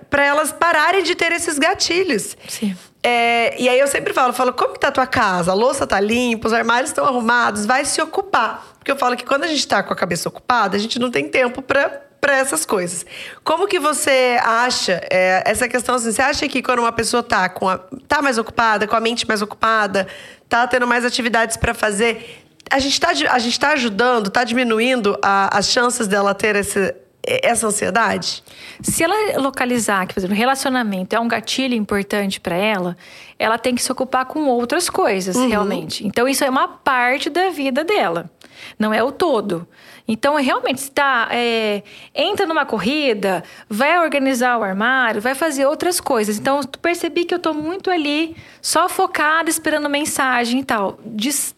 [0.09, 2.37] para elas pararem de ter esses gatilhos.
[2.47, 2.77] Sim.
[3.03, 5.51] É, e aí eu sempre falo, falo, como que tá a tua casa?
[5.51, 8.65] A louça tá limpa, os armários estão arrumados, vai se ocupar.
[8.79, 11.11] Porque eu falo que quando a gente tá com a cabeça ocupada, a gente não
[11.11, 13.07] tem tempo para para essas coisas.
[13.45, 16.11] Como que você acha é, essa questão assim?
[16.11, 19.29] Você acha que quando uma pessoa tá com a, tá mais ocupada, com a mente
[19.29, 20.09] mais ocupada,
[20.49, 25.17] tá tendo mais atividades para fazer, a gente está a gente tá ajudando, tá diminuindo
[25.23, 26.93] a, as chances dela ter esse,
[27.25, 28.43] essa ansiedade?
[28.83, 32.97] Se ela localizar que, por exemplo, relacionamento é um gatilho importante para ela,
[33.39, 35.47] ela tem que se ocupar com outras coisas, uhum.
[35.47, 36.05] realmente.
[36.05, 38.29] Então, isso é uma parte da vida dela,
[38.77, 39.69] não é o todo.
[40.09, 41.83] Então, é realmente, está é,
[42.15, 46.39] entra numa corrida, vai organizar o armário, vai fazer outras coisas.
[46.39, 50.99] Então, percebi que eu estou muito ali, só focada, esperando mensagem e tal.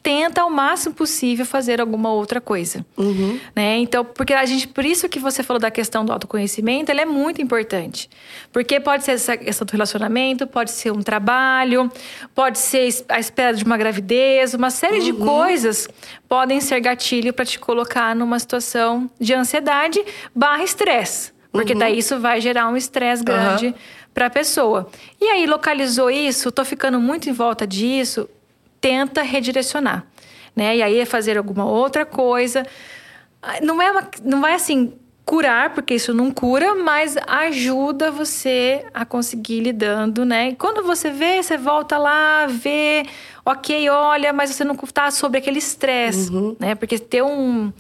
[0.03, 2.85] Tenta ao máximo possível fazer alguma outra coisa.
[2.97, 3.39] Uhum.
[3.55, 3.79] Né?
[3.79, 7.07] Então, porque a gente, por isso que você falou da questão do autoconhecimento, ela é
[7.07, 8.09] muito importante.
[8.53, 11.91] Porque pode ser essa questão do relacionamento, pode ser um trabalho,
[12.35, 15.05] pode ser a espera de uma gravidez, uma série uhum.
[15.05, 15.89] de coisas
[16.29, 20.03] podem ser gatilho para te colocar numa situação de ansiedade
[20.35, 21.33] barra estresse.
[21.51, 21.79] Porque uhum.
[21.79, 23.75] daí isso vai gerar um estresse grande uhum.
[24.13, 24.89] para a pessoa.
[25.21, 28.29] E aí, localizou isso, tô ficando muito em volta disso,
[28.81, 30.05] tenta redirecionar.
[30.55, 30.77] Né?
[30.77, 32.67] E aí é fazer alguma outra coisa.
[33.63, 34.93] Não é, uma, não vai assim
[35.29, 40.49] curar, porque isso não cura, mas ajuda você a conseguir lidando, né?
[40.49, 43.05] E quando você vê, você volta lá, vê,
[43.45, 46.57] ok, olha, mas você não está sobre aquele estresse, uhum.
[46.59, 46.75] né?
[46.75, 47.71] Porque ter um,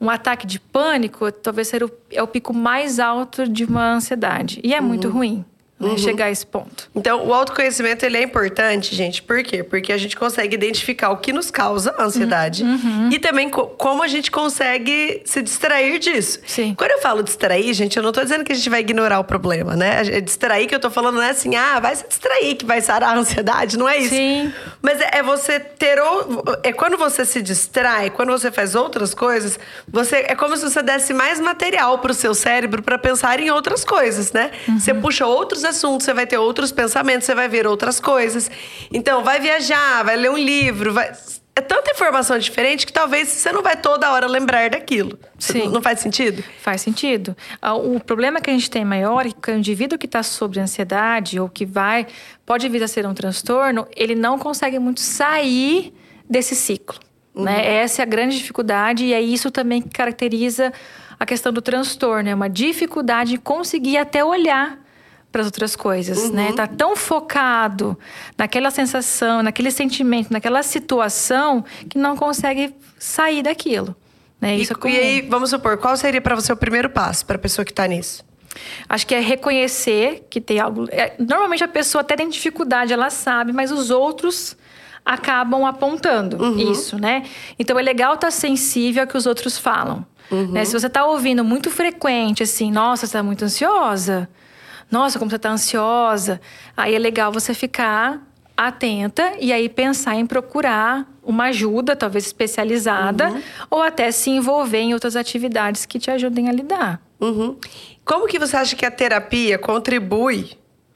[0.00, 4.60] um ataque de pânico talvez seja o, é o pico mais alto de uma ansiedade.
[4.62, 4.86] E é uhum.
[4.86, 5.44] muito ruim.
[5.78, 5.98] Né, uhum.
[5.98, 6.90] chegar a esse ponto.
[6.94, 9.22] Então, o autoconhecimento ele é importante, gente.
[9.22, 9.62] Por quê?
[9.62, 12.70] Porque a gente consegue identificar o que nos causa ansiedade uhum.
[12.70, 13.10] uhum.
[13.12, 16.40] e também co como a gente consegue se distrair disso.
[16.46, 16.74] Sim.
[16.74, 19.24] Quando eu falo distrair, gente, eu não tô dizendo que a gente vai ignorar o
[19.24, 20.02] problema, né?
[20.06, 22.80] É distrair que eu tô falando não é assim, ah, vai se distrair que vai
[22.80, 24.14] sarar a ansiedade, não é isso.
[24.14, 24.52] Sim.
[24.80, 29.12] Mas é, é você ter o, é quando você se distrai, quando você faz outras
[29.12, 33.50] coisas, você é como se você desse mais material pro seu cérebro para pensar em
[33.50, 34.50] outras coisas, né?
[34.66, 34.78] Uhum.
[34.78, 38.50] Você puxa outros assuntos, você vai ter outros pensamentos, você vai ver outras coisas.
[38.92, 41.12] Então, vai viajar, vai ler um livro, vai
[41.58, 45.18] é tanta informação diferente que talvez você não vai toda hora lembrar daquilo.
[45.38, 45.70] Sim.
[45.70, 46.44] Não faz sentido?
[46.60, 47.34] Faz sentido.
[47.62, 50.60] Ah, o problema que a gente tem maior é que o indivíduo que está sobre
[50.60, 52.06] ansiedade ou que vai,
[52.44, 55.94] pode vir a ser um transtorno, ele não consegue muito sair
[56.28, 57.00] desse ciclo.
[57.34, 57.44] Uhum.
[57.44, 57.76] Né?
[57.76, 60.70] Essa é a grande dificuldade e é isso também que caracteriza
[61.18, 62.28] a questão do transtorno.
[62.28, 64.78] É uma dificuldade de conseguir até olhar
[65.36, 66.44] para as outras coisas, né?
[66.44, 66.48] uhum.
[66.50, 66.52] né?
[66.54, 67.98] Tá tão focado
[68.38, 73.94] naquela sensação, naquele sentimento, naquela situação que não consegue sair daquilo.
[74.40, 74.56] Né?
[74.56, 77.36] Isso e, é e aí, vamos supor, qual seria para você o primeiro passo para
[77.36, 78.24] a pessoa que está nisso?
[78.88, 80.86] Acho que é reconhecer que tem algo.
[80.90, 84.56] É, normalmente a pessoa até tem dificuldade, ela sabe, mas os outros
[85.04, 86.72] acabam apontando uhum.
[86.72, 87.24] isso, né?
[87.58, 90.06] Então é legal estar tá sensível ao que os outros falam.
[90.30, 90.52] Uhum.
[90.52, 90.64] Né?
[90.64, 94.26] Se você está ouvindo muito frequente, assim, nossa, você está muito ansiosa
[94.90, 96.40] nossa, como você está ansiosa.
[96.76, 98.22] Aí é legal você ficar
[98.56, 103.42] atenta e aí pensar em procurar uma ajuda, talvez especializada, uhum.
[103.70, 107.02] ou até se envolver em outras atividades que te ajudem a lidar.
[107.20, 107.56] Uhum.
[108.04, 110.52] Como que você acha que a terapia contribui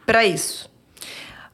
[0.06, 0.70] para isso?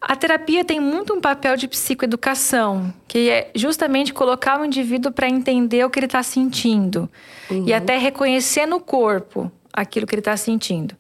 [0.01, 5.29] A terapia tem muito um papel de psicoeducação, que é justamente colocar o indivíduo para
[5.29, 7.11] entender o que ele está sentindo
[7.51, 7.65] uhum.
[7.67, 10.95] e até reconhecer no corpo aquilo que ele está sentindo.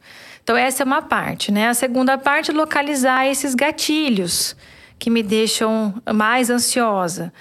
[0.46, 1.68] Então, essa é uma parte, né?
[1.68, 4.54] A segunda parte é localizar esses gatilhos
[4.96, 7.32] que me deixam mais ansiosa.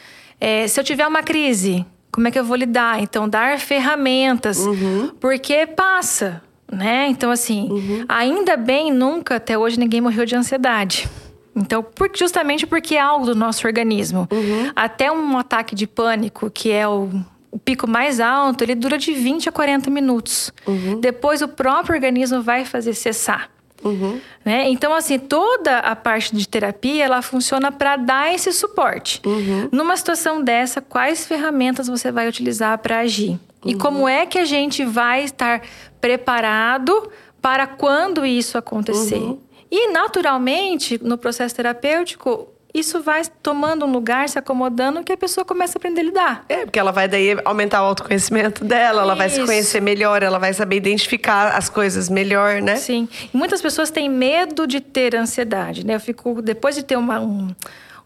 [0.41, 2.99] É, se eu tiver uma crise, como é que eu vou lidar?
[3.03, 5.11] Então, dar ferramentas, uhum.
[5.19, 7.05] porque passa, né?
[7.07, 8.05] Então, assim, uhum.
[8.09, 11.07] ainda bem, nunca até hoje ninguém morreu de ansiedade.
[11.55, 14.27] Então, por, justamente porque é algo do nosso organismo.
[14.31, 14.71] Uhum.
[14.75, 17.11] Até um ataque de pânico, que é o
[17.55, 20.51] o pico mais alto, ele dura de 20 a 40 minutos.
[20.67, 20.99] Uhum.
[20.99, 23.49] Depois o próprio organismo vai fazer cessar.
[23.81, 24.19] Uhum.
[24.43, 24.67] Né?
[24.69, 29.21] Então, assim, toda a parte de terapia, ela funciona para dar esse suporte.
[29.25, 29.69] Uhum.
[29.71, 33.39] Numa situação dessa, quais ferramentas você vai utilizar para agir?
[33.63, 33.77] E uhum.
[33.79, 35.61] como é que a gente vai estar
[36.01, 37.09] preparado
[37.41, 39.15] para quando isso acontecer?
[39.15, 39.39] Uhum.
[39.71, 45.45] E, naturalmente, no processo terapêutico, isso vai tomando um lugar, se acomodando, que a pessoa
[45.45, 46.45] começa a aprender a lidar.
[46.49, 50.37] É, porque ela vai daí aumentar o autoconhecimento dela, ela vai se conhecer melhor, ela
[50.37, 52.75] vai saber identificar as coisas melhor, né?
[52.75, 53.07] Sim.
[53.33, 55.95] E muitas pessoas têm medo de ter ansiedade, né?
[55.95, 57.47] Eu fico, depois de ter uma, um,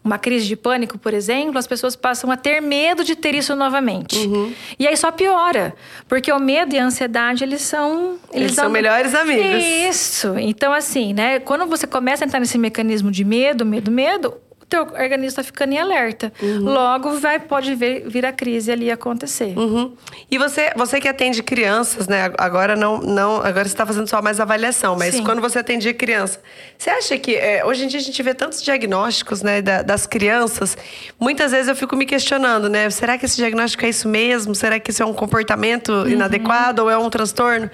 [0.04, 3.56] uma crise de pânico, por exemplo, as pessoas passam a ter medo de ter isso
[3.56, 4.18] novamente.
[4.18, 4.52] Uhum.
[4.78, 5.74] E aí só piora,
[6.08, 8.18] porque o medo e a ansiedade, eles são...
[8.30, 9.64] Eles, eles são melhores amigos.
[9.64, 10.38] Isso.
[10.38, 11.40] Então, assim, né?
[11.40, 14.34] Quando você começa a entrar nesse mecanismo de medo, medo, medo
[14.70, 16.32] teu organismo está ficando em alerta.
[16.40, 16.72] Uhum.
[16.72, 19.58] Logo, vai, pode vir, vir a crise ali acontecer.
[19.58, 19.92] Uhum.
[20.30, 22.32] E você, você que atende crianças, né?
[22.38, 25.24] Agora não, não agora você está fazendo só mais avaliação, mas Sim.
[25.24, 26.40] quando você atendia criança,
[26.78, 30.06] você acha que é, hoje em dia a gente vê tantos diagnósticos, né, da, das
[30.06, 30.78] crianças?
[31.18, 32.88] Muitas vezes eu fico me questionando, né?
[32.90, 34.54] Será que esse diagnóstico é isso mesmo?
[34.54, 36.08] Será que isso é um comportamento uhum.
[36.08, 37.68] inadequado ou é um transtorno?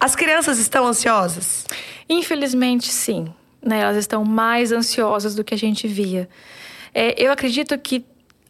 [0.00, 1.64] As crianças estão ansiosas?
[2.08, 3.32] Infelizmente, sim
[3.62, 3.80] né?
[3.80, 6.28] Elas estão mais ansiosas do que a gente via.
[6.94, 8.04] É, eu acredito que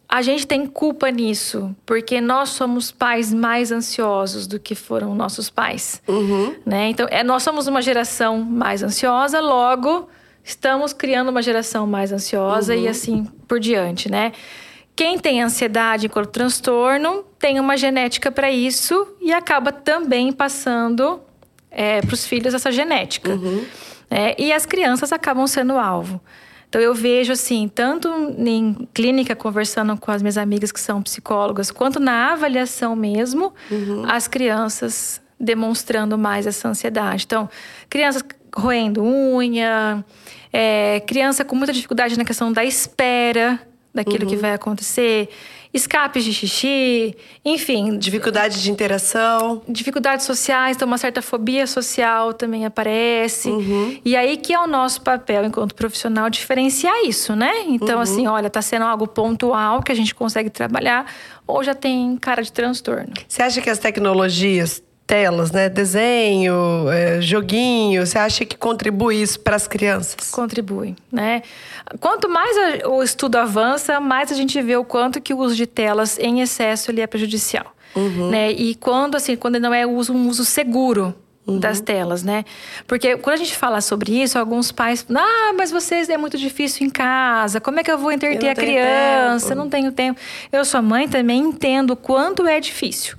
[0.07, 5.49] a gente tem culpa nisso, porque nós somos pais mais ansiosos do que foram nossos
[5.49, 6.01] pais.
[6.07, 6.55] Uhum.
[6.65, 6.89] Né?
[6.89, 10.09] Então, é, nós somos uma geração mais ansiosa, logo
[10.43, 12.81] estamos criando uma geração mais ansiosa uhum.
[12.81, 14.33] e assim por diante, né?
[14.95, 21.21] Quem tem ansiedade enquanto transtorno tem uma genética para isso e acaba também passando
[21.69, 23.31] é, para os filhos essa genética.
[23.31, 23.65] Uhum.
[24.11, 24.35] Né?
[24.37, 26.21] E as crianças acabam sendo alvo.
[26.67, 31.71] Então eu vejo assim, tanto em clínica conversando com as minhas amigas que são psicólogas,
[31.71, 34.05] quanto na avaliação mesmo, uhum.
[34.07, 37.23] as crianças demonstrando mais essa ansiedade.
[37.25, 37.49] Então,
[37.89, 38.23] crianças
[38.55, 40.05] roendo unha,
[40.53, 43.59] é, criança com muita dificuldade na questão da espera
[43.93, 44.29] daquilo uhum.
[44.29, 45.29] que vai acontecer
[45.73, 47.97] escapes de xixi, enfim.
[47.97, 49.61] Dificuldade de interação.
[49.67, 53.49] Dificuldades sociais, então uma certa fobia social também aparece.
[53.49, 53.99] Uhum.
[54.03, 57.51] E aí que é o nosso papel enquanto profissional diferenciar isso, né?
[57.67, 58.01] Então, uhum.
[58.01, 61.05] assim, olha, tá sendo algo pontual que a gente consegue trabalhar,
[61.47, 63.13] ou já tem cara de transtorno.
[63.27, 65.67] Você acha que as tecnologias telas, né?
[65.67, 68.05] Desenho, é, joguinho.
[68.05, 70.31] Você acha que contribui isso para as crianças?
[70.31, 71.41] Contribui, né?
[71.99, 75.67] Quanto mais o estudo avança, mais a gente vê o quanto que o uso de
[75.67, 78.29] telas em excesso ele é prejudicial, uhum.
[78.29, 78.51] né?
[78.51, 81.13] E quando assim, quando não é uso, um uso seguro
[81.47, 81.57] Uhum.
[81.57, 82.45] das telas, né?
[82.85, 86.85] Porque quando a gente fala sobre isso, alguns pais, ah, mas vocês é muito difícil
[86.85, 89.47] em casa, como é que eu vou entreter eu a criança?
[89.47, 89.59] Tempo.
[89.59, 90.19] Eu não tenho tempo.
[90.51, 93.17] Eu, sua mãe, também entendo o quanto é difícil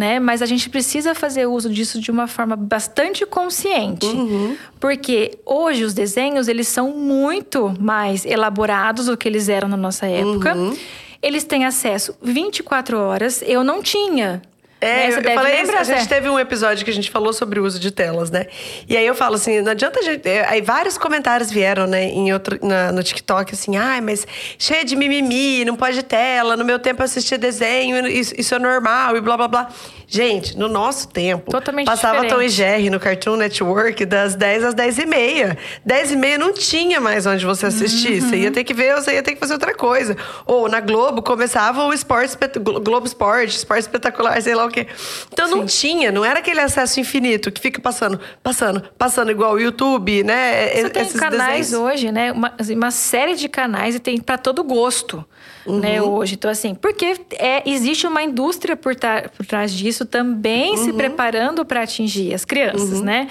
[0.00, 0.18] né?
[0.18, 4.06] Mas a gente precisa fazer uso disso de uma forma bastante consciente.
[4.06, 4.56] Uhum.
[4.80, 10.06] Porque hoje os desenhos, eles são muito mais elaborados do que eles eram na nossa
[10.06, 10.56] época.
[10.56, 10.74] Uhum.
[11.22, 13.42] Eles têm acesso 24 horas.
[13.46, 14.40] Eu não tinha.
[14.80, 15.18] É, né?
[15.18, 17.78] eu, falei, lembrar, a gente teve um episódio que a gente falou sobre o uso
[17.78, 18.46] de telas, né?
[18.88, 20.26] E aí eu falo assim, não adianta a gente.
[20.26, 24.26] É, aí vários comentários vieram, né, em outro, na, no TikTok, assim, ai, mas
[24.58, 28.58] cheia de mimimi, não pode tela, no meu tempo eu assistia desenho, isso, isso é
[28.58, 29.68] normal e blá blá blá.
[30.12, 32.34] Gente, no nosso tempo, Totalmente passava diferente.
[32.34, 35.56] Tom e Jerry no Cartoon Network das 10 às 10 e meia.
[35.86, 38.20] 10 e meia não tinha mais onde você assistir.
[38.20, 38.28] Uhum.
[38.28, 40.16] Você ia ter que ver, você ia ter que fazer outra coisa.
[40.44, 42.36] Ou na Globo começava o esporte,
[42.82, 44.86] Globo Esporte, esporte espetacular, sei lá o quê.
[45.32, 45.54] Então Sim.
[45.54, 50.24] não tinha, não era aquele acesso infinito que fica passando, passando, passando igual o YouTube,
[50.24, 50.68] né?
[50.68, 51.92] Você tem Esses canais desenhos.
[51.92, 52.32] hoje, né?
[52.32, 55.24] Uma, uma série de canais e tem para todo gosto
[55.66, 55.78] uhum.
[55.78, 56.34] né, hoje.
[56.34, 58.94] Então, assim, porque é, existe uma indústria por,
[59.36, 60.84] por trás disso também uhum.
[60.84, 63.04] se preparando para atingir as crianças, uhum.
[63.04, 63.28] né?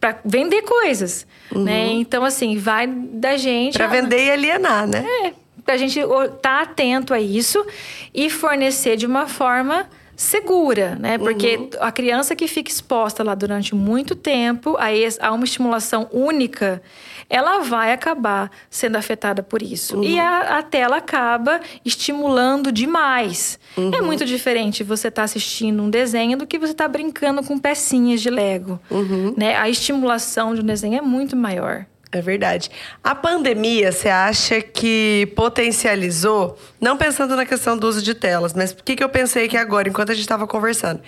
[0.00, 1.86] Para vender coisas, né?
[1.86, 2.00] Uhum.
[2.00, 3.78] Então, assim, vai da gente...
[3.78, 5.04] Para vender e alienar, né?
[5.24, 5.32] É,
[5.64, 7.64] pra gente estar tá atento a isso
[8.12, 11.18] e fornecer de uma forma segura, né?
[11.18, 11.70] Porque uhum.
[11.80, 14.86] a criança que fica exposta lá durante muito tempo a,
[15.20, 16.82] a uma estimulação única,
[17.28, 19.96] ela vai acabar sendo afetada por isso.
[19.96, 20.04] Uhum.
[20.04, 23.58] E a, a, tela acaba estimulando demais.
[23.76, 23.90] É uhum.
[23.94, 27.42] É muito diferente você estar tá assistindo um desenho do que você estar tá brincando
[27.42, 28.80] com pecinhas de Lego.
[28.90, 29.34] Uhum.
[29.36, 29.56] Né?
[29.56, 31.86] A estimulação de um desenho é muito maior.
[32.14, 32.70] É verdade.
[33.02, 38.70] A pandemia, você acha que potencializou, não pensando na questão do uso de telas, mas
[38.70, 41.02] o que, que eu pensei aqui agora, enquanto a gente estava conversando?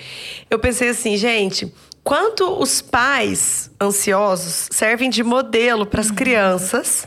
[0.51, 6.17] Eu pensei assim, gente, quanto os pais ansiosos servem de modelo para as uhum.
[6.17, 7.07] crianças.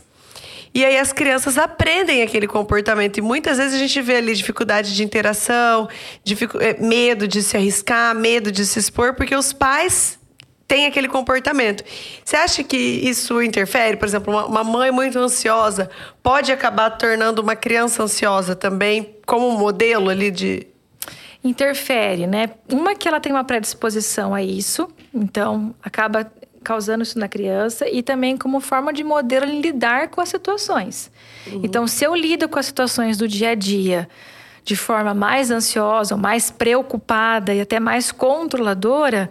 [0.72, 3.18] E aí as crianças aprendem aquele comportamento.
[3.18, 5.90] E muitas vezes a gente vê ali dificuldade de interação,
[6.24, 10.19] dificu eh, medo de se arriscar, medo de se expor, porque os pais
[10.70, 11.82] tem aquele comportamento.
[12.24, 13.96] Você acha que isso interfere?
[13.96, 15.90] Por exemplo, uma, uma mãe muito ansiosa
[16.22, 20.68] pode acabar tornando uma criança ansiosa também como um modelo ali de,
[21.42, 22.50] interfere, né?
[22.70, 26.30] Uma que ela tem uma predisposição a isso, então acaba
[26.62, 31.10] causando isso na criança e também como forma de modelo em lidar com as situações.
[31.46, 31.62] Uhum.
[31.64, 34.08] Então, se eu lido com as situações do dia a dia
[34.62, 39.30] de forma mais ansiosa, mais preocupada e até mais controladora,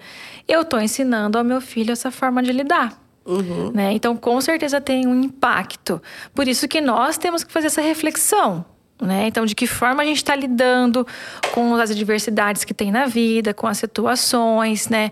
[0.49, 2.99] eu estou ensinando ao meu filho essa forma de lidar.
[3.23, 3.71] Uhum.
[3.71, 3.93] Né?
[3.93, 6.01] Então, com certeza tem um impacto.
[6.33, 8.65] Por isso que nós temos que fazer essa reflexão.
[8.99, 9.27] Né?
[9.27, 11.07] Então, de que forma a gente está lidando
[11.53, 15.12] com as adversidades que tem na vida, com as situações, né?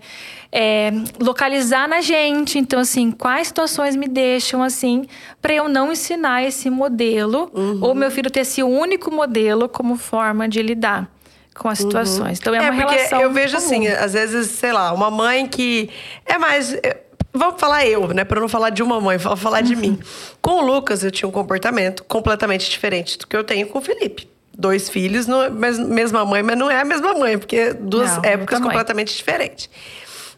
[0.52, 2.58] É, localizar na gente.
[2.58, 5.06] Então, assim, quais situações me deixam assim
[5.40, 7.78] para eu não ensinar esse modelo uhum.
[7.80, 11.10] ou meu filho ter esse único modelo como forma de lidar
[11.58, 11.86] com as uhum.
[11.86, 12.38] situações.
[12.38, 12.42] Uhum.
[12.42, 13.66] Então é, é uma porque relação eu vejo comum.
[13.66, 15.90] assim, às vezes, sei lá, uma mãe que
[16.24, 16.76] é mais
[17.32, 19.80] vamos falar eu, né, para não falar de uma mãe, vou falar de uhum.
[19.80, 19.98] mim.
[20.40, 23.82] Com o Lucas eu tinha um comportamento completamente diferente do que eu tenho com o
[23.82, 24.28] Felipe.
[24.56, 28.58] Dois filhos, não, mesma mãe, mas não é a mesma mãe, porque duas não, épocas
[28.58, 29.70] completamente diferentes.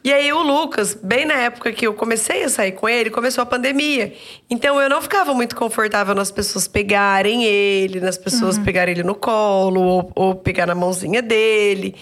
[0.02, 3.42] E aí o Lucas, bem na época que eu comecei a sair com ele, começou
[3.42, 4.14] a pandemia.
[4.48, 8.64] Então eu não ficava muito confortável nas pessoas pegarem ele, nas pessoas uhum.
[8.64, 11.94] pegarem ele no colo ou, ou pegar na mãozinha dele.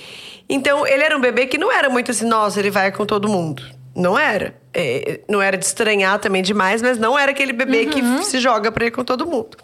[0.49, 3.29] Então ele era um bebê que não era muito assim, nossa, ele vai com todo
[3.29, 3.65] mundo.
[3.97, 4.55] Não era.
[4.73, 8.19] É, não era de estranhar também demais, mas não era aquele bebê uhum.
[8.19, 9.57] que se joga pra ir com todo mundo.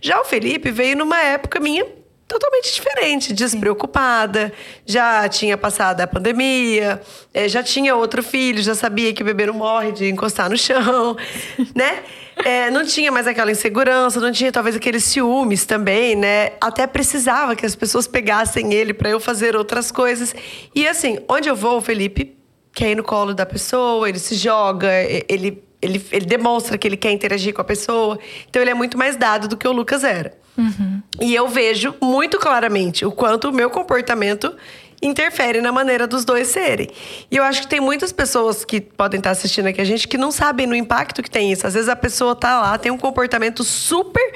[0.00, 1.84] Já o Felipe veio numa época minha
[2.32, 4.52] totalmente diferente, despreocupada,
[4.86, 7.00] já tinha passado a pandemia,
[7.34, 10.56] é, já tinha outro filho, já sabia que o bebê não morre de encostar no
[10.56, 11.16] chão,
[11.76, 12.02] né?
[12.44, 16.52] É, não tinha mais aquela insegurança, não tinha talvez aqueles ciúmes também, né?
[16.60, 20.34] Até precisava que as pessoas pegassem ele para eu fazer outras coisas.
[20.74, 22.34] E assim, onde eu vou, o Felipe
[22.72, 24.90] quer ir no colo da pessoa, ele se joga,
[25.28, 28.18] ele, ele, ele demonstra que ele quer interagir com a pessoa.
[28.48, 30.40] Então ele é muito mais dado do que o Lucas era.
[30.56, 31.00] Uhum.
[31.20, 34.54] E eu vejo muito claramente o quanto o meu comportamento
[35.02, 36.88] interfere na maneira dos dois serem.
[37.30, 40.16] E eu acho que tem muitas pessoas que podem estar assistindo aqui a gente que
[40.16, 41.66] não sabem no impacto que tem isso.
[41.66, 44.32] Às vezes a pessoa tá lá, tem um comportamento super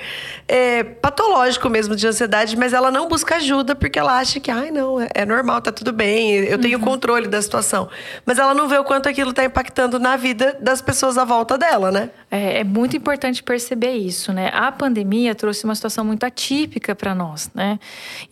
[0.49, 4.71] é, patológico mesmo de ansiedade, mas ela não busca ajuda porque ela acha que, ai,
[4.71, 6.85] não, é, é normal, tá tudo bem, eu tenho uhum.
[6.85, 7.89] controle da situação.
[8.25, 11.57] Mas ela não vê o quanto aquilo está impactando na vida das pessoas à volta
[11.57, 12.11] dela, né?
[12.31, 14.51] É, é muito importante perceber isso, né?
[14.53, 17.79] A pandemia trouxe uma situação muito atípica para nós, né?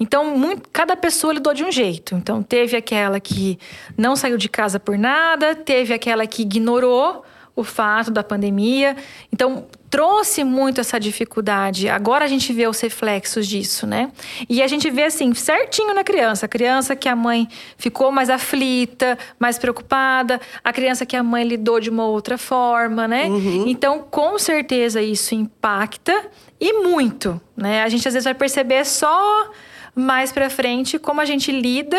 [0.00, 2.14] Então, muito, cada pessoa lidou de um jeito.
[2.24, 3.58] Então, teve aquela que
[3.98, 7.22] não saiu de casa por nada, teve aquela que ignorou
[7.54, 8.96] o fato da pandemia.
[9.30, 11.86] Então, trouxe muito essa dificuldade.
[11.86, 14.10] Agora a gente vê os reflexos disso, né?
[14.48, 16.46] E a gente vê assim, certinho na criança.
[16.46, 17.46] A criança que a mãe
[17.76, 23.06] ficou mais aflita, mais preocupada, a criança que a mãe lidou de uma outra forma,
[23.06, 23.26] né?
[23.26, 23.64] Uhum.
[23.68, 26.24] Então, com certeza isso impacta
[26.58, 27.82] e muito, né?
[27.82, 29.50] A gente às vezes vai perceber só
[29.94, 31.98] mais para frente como a gente lida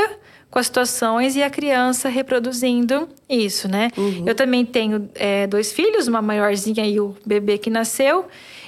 [0.50, 3.92] com as situações e a criança reproduzindo isso, né?
[3.98, 4.24] Uhum.
[4.26, 8.26] Eu também tenho é, dois filhos, uma maiorzinha e o bebê que nasceu.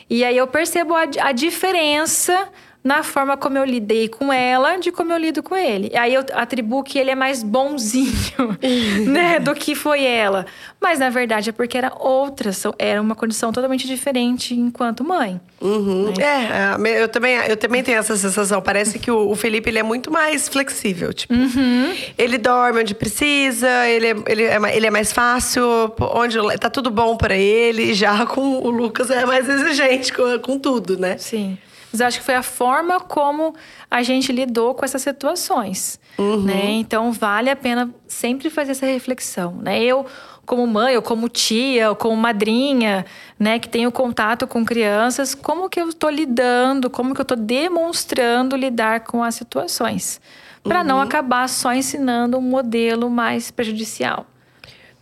[0.09, 2.49] E aí eu percebo a, a diferença
[2.87, 5.91] na forma como eu lidei com ela, de como eu lido com ele.
[5.93, 8.57] Aí eu atribuo que ele é mais bonzinho,
[9.05, 10.45] né, do que foi ela.
[10.79, 15.41] Mas na verdade é porque era outra, era uma condição totalmente diferente enquanto mãe.
[15.59, 16.13] Uhum.
[16.17, 16.77] Né?
[16.79, 18.61] É, eu também, eu também tenho essa sensação.
[18.61, 21.11] Parece que o, o Felipe ele é muito mais flexível.
[21.11, 21.93] Tipo, uhum.
[22.17, 27.17] ele dorme onde precisa, ele, ele, é, ele é mais fácil, onde tá tudo bom
[27.17, 27.93] para ele.
[27.93, 31.17] Já com o Lucas é mais exigente com, com tudo, né?
[31.17, 31.57] Sim.
[31.97, 33.55] Mas acho que foi a forma como
[33.89, 35.99] a gente lidou com essas situações.
[36.17, 36.43] Uhum.
[36.43, 36.65] Né?
[36.73, 39.55] Então, vale a pena sempre fazer essa reflexão.
[39.63, 39.81] Né?
[39.81, 40.05] Eu,
[40.45, 43.03] como mãe, ou como tia, ou como madrinha,
[43.39, 47.37] né, que tenho contato com crianças, como que eu estou lidando, como que eu estou
[47.37, 50.21] demonstrando lidar com as situações.
[50.63, 50.85] Para uhum.
[50.85, 54.27] não acabar só ensinando um modelo mais prejudicial.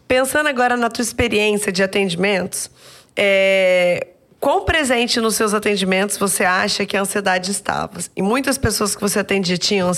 [0.08, 2.72] Pensando agora na tua experiência de atendimentos,
[3.18, 8.00] é, Quão presente nos seus atendimentos você acha que a ansiedade estava?
[8.16, 9.92] E muitas pessoas que você atendia tinham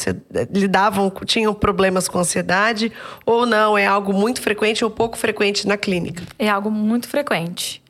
[0.52, 2.92] lidavam, tinham problemas com ansiedade
[3.26, 3.78] ou não?
[3.78, 6.24] É algo muito frequente ou pouco frequente na clínica?
[6.40, 7.84] É algo muito frequente.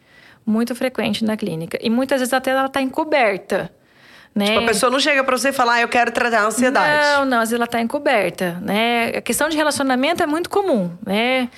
[0.45, 1.77] Muito frequente na clínica.
[1.81, 3.69] E muitas vezes até ela está encoberta.
[4.33, 4.45] Né?
[4.45, 7.17] Tipo, a pessoa não chega para você e fala, ah, eu quero tratar a ansiedade.
[7.17, 9.07] Não, não, às vezes ela está encoberta, né?
[9.17, 11.49] A questão de relacionamento é muito comum, né?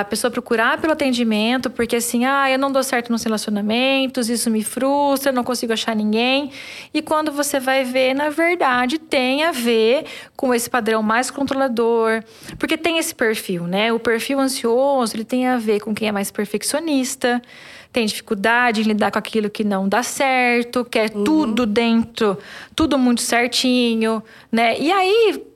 [0.00, 4.50] A pessoa procurar pelo atendimento, porque assim, ah, eu não dou certo nos relacionamentos, isso
[4.50, 6.50] me frustra, não consigo achar ninguém.
[6.94, 12.22] E quando você vai ver, na verdade, tem a ver com esse padrão mais controlador,
[12.58, 13.92] porque tem esse perfil, né?
[13.92, 17.42] O perfil ansioso, ele tem a ver com quem é mais perfeccionista,
[17.92, 21.24] tem dificuldade em lidar com aquilo que não dá certo, quer uhum.
[21.24, 22.38] tudo dentro,
[22.74, 24.80] tudo muito certinho, né?
[24.80, 25.51] E aí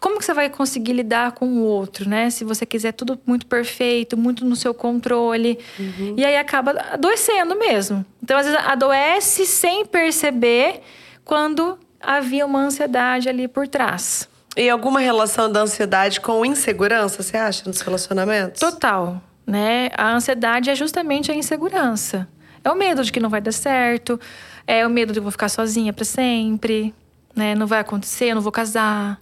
[0.00, 2.30] como que você vai conseguir lidar com o outro, né?
[2.30, 5.58] Se você quiser tudo muito perfeito, muito no seu controle.
[5.78, 6.14] Uhum.
[6.16, 8.04] E aí acaba adoecendo mesmo.
[8.22, 10.80] Então, às vezes, adoece sem perceber
[11.24, 14.28] quando havia uma ansiedade ali por trás.
[14.56, 18.60] E alguma relação da ansiedade com insegurança, você acha, nos relacionamentos?
[18.60, 19.20] Total.
[19.46, 19.90] Né?
[19.96, 22.28] A ansiedade é justamente a insegurança.
[22.62, 24.18] É o medo de que não vai dar certo,
[24.66, 26.94] é o medo de eu vou ficar sozinha para sempre,
[27.34, 27.54] né?
[27.54, 29.20] Não vai acontecer, eu não vou casar,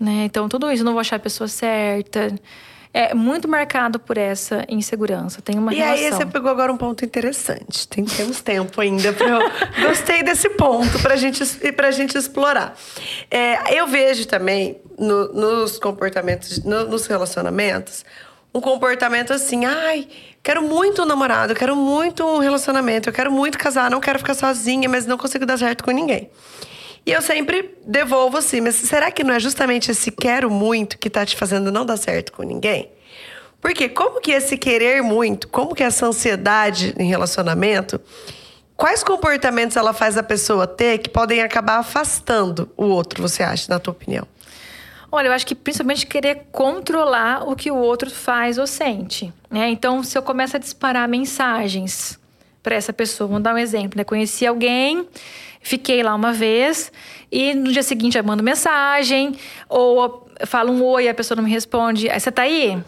[0.00, 0.24] né?
[0.24, 2.34] Então, tudo isso, não vou achar a pessoa certa.
[2.92, 5.40] É muito marcado por essa insegurança.
[5.40, 6.04] Tem uma e relação.
[6.06, 7.86] aí você pegou agora um ponto interessante.
[7.86, 9.38] Tem, temos tempo ainda para eu...
[9.86, 12.76] Gostei desse ponto para gente, a gente explorar.
[13.30, 18.04] É, eu vejo também no, nos comportamentos, no, nos relacionamentos,
[18.52, 20.08] um comportamento assim, ai,
[20.42, 24.34] quero muito um namorado, quero muito um relacionamento, eu quero muito casar, não quero ficar
[24.34, 26.28] sozinha, mas não consigo dar certo com ninguém.
[27.10, 31.10] E eu sempre devolvo assim, mas será que não é justamente esse quero muito que
[31.10, 32.88] tá te fazendo não dar certo com ninguém?
[33.60, 38.00] Porque como que esse querer muito, como que essa ansiedade em relacionamento,
[38.76, 43.66] quais comportamentos ela faz a pessoa ter que podem acabar afastando o outro, você acha,
[43.68, 44.24] na tua opinião?
[45.10, 49.32] Olha, eu acho que principalmente querer controlar o que o outro faz ou sente.
[49.50, 49.68] Né?
[49.70, 52.20] Então, se eu começo a disparar mensagens
[52.62, 54.04] para essa pessoa, vamos dar um exemplo, né?
[54.04, 55.08] Conheci alguém
[55.60, 56.90] Fiquei lá uma vez
[57.30, 59.34] e no dia seguinte eu mando mensagem
[59.68, 62.08] ou falo um oi e a pessoa não me responde.
[62.08, 62.82] Aí você tá aí?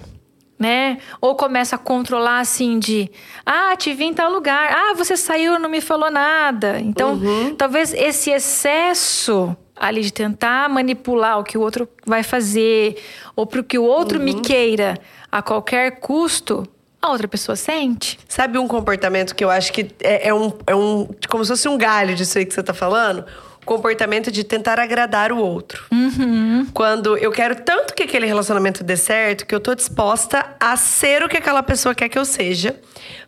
[0.59, 0.99] Né?
[1.21, 3.11] Ou começa a controlar assim de
[3.45, 6.79] ah, te vi em tal lugar, ah, você saiu não me falou nada.
[6.81, 7.55] Então, uhum.
[7.57, 13.03] talvez esse excesso ali de tentar manipular o que o outro vai fazer,
[13.35, 14.25] ou para que o outro uhum.
[14.25, 14.97] me queira
[15.31, 16.65] a qualquer custo,
[17.03, 18.19] a outra pessoa sente.
[18.29, 21.09] Sabe um comportamento que eu acho que é, é, um, é um.
[21.29, 23.25] Como se fosse um galho disso aí que você tá falando?
[23.65, 25.85] comportamento de tentar agradar o outro.
[25.93, 26.67] Uhum.
[26.75, 31.23] Quando eu quero tanto que aquele relacionamento dê certo, que eu tô disposta a ser
[31.23, 32.75] o que aquela pessoa quer que eu seja,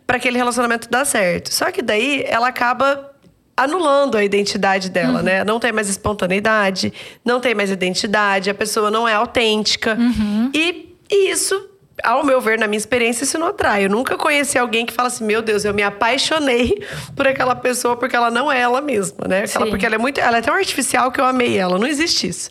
[0.04, 1.52] para aquele relacionamento dar certo.
[1.54, 3.12] Só que daí ela acaba
[3.56, 5.24] anulando a identidade dela, Uhum.
[5.24, 5.44] né?
[5.44, 6.92] Não tem mais espontaneidade,
[7.24, 9.94] não tem mais identidade, a pessoa não é autêntica.
[9.94, 10.50] Uhum.
[10.52, 11.68] E, e isso,
[12.02, 13.84] ao meu ver, na minha experiência, isso não atrai.
[13.84, 16.82] Eu nunca conheci alguém que fala assim: meu Deus, eu me apaixonei
[17.14, 19.44] por aquela pessoa porque ela não é ela mesma, né?
[19.44, 20.20] Aquela- porque ela é muito.
[20.20, 21.78] Ela é tão artificial que eu amei ela.
[21.78, 22.50] Não existe isso.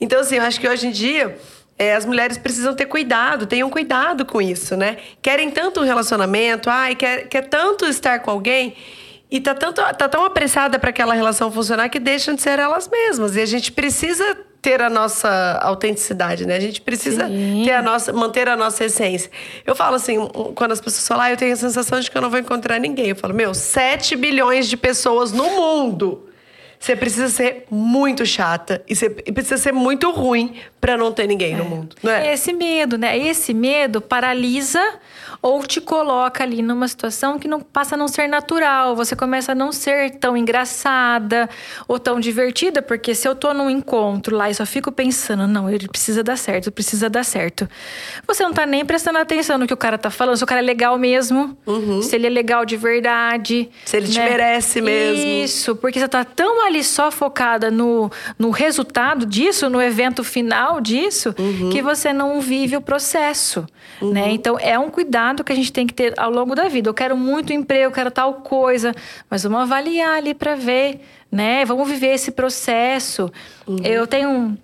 [0.00, 1.36] Então, assim, eu acho que hoje em dia.
[1.80, 4.96] é, as mulheres precisam ter cuidado, tenham cuidado com isso, né?
[5.22, 8.74] Querem tanto um relacionamento, ai, quer, quer tanto estar com alguém
[9.30, 12.88] e tá, tanto, tá tão apressada para aquela relação funcionar que deixam de ser elas
[12.88, 13.36] mesmas.
[13.36, 14.24] E a gente precisa
[14.60, 16.56] ter a nossa autenticidade, né?
[16.56, 17.62] A gente precisa Sim.
[17.64, 19.30] ter a nossa, manter a nossa essência.
[19.64, 20.16] Eu falo assim,
[20.54, 22.78] quando as pessoas falam, ah, eu tenho a sensação de que eu não vou encontrar
[22.78, 23.08] ninguém.
[23.08, 26.27] Eu falo, meu, 7 bilhões de pessoas no mundo.
[26.78, 31.56] Você precisa ser muito chata e você precisa ser muito ruim para não ter ninguém
[31.56, 32.32] no mundo, não é?
[32.32, 33.18] Esse medo, né?
[33.18, 34.80] Esse medo paralisa
[35.40, 38.96] ou te coloca ali numa situação que não passa a não ser natural.
[38.96, 41.48] Você começa a não ser tão engraçada
[41.86, 45.70] ou tão divertida, porque se eu tô num encontro lá e só fico pensando, não,
[45.70, 47.68] ele precisa dar certo, precisa dar certo.
[48.26, 50.60] Você não tá nem prestando atenção no que o cara tá falando, se o cara
[50.60, 51.56] é legal mesmo,
[52.02, 53.68] se ele é legal de verdade.
[53.68, 53.78] Uhum.
[53.84, 54.28] Se ele te né?
[54.28, 55.24] merece mesmo.
[55.44, 60.80] Isso, porque você tá tão ali só focada no, no resultado disso, no evento final
[60.80, 61.70] disso, Uhum.
[61.70, 63.66] que você não vive o processo,
[64.00, 64.30] né?
[64.30, 66.88] Então, é um cuidado que a gente tem que ter ao longo da vida.
[66.88, 68.94] Eu quero muito emprego, eu quero tal coisa,
[69.28, 71.00] mas vamos avaliar ali para ver,
[71.32, 71.64] né?
[71.64, 73.30] Vamos viver esse processo.
[73.66, 73.78] Uhum.
[73.82, 74.56] Eu tenho um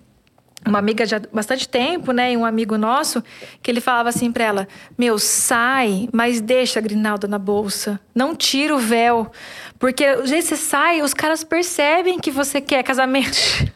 [0.65, 2.33] uma amiga há bastante tempo, né?
[2.33, 3.23] E um amigo nosso,
[3.61, 7.99] que ele falava assim pra ela: Meu, sai, mas deixa a grinalda na bolsa.
[8.13, 9.31] Não tira o véu.
[9.77, 13.37] Porque o jeito que você sai, os caras percebem que você quer casamento.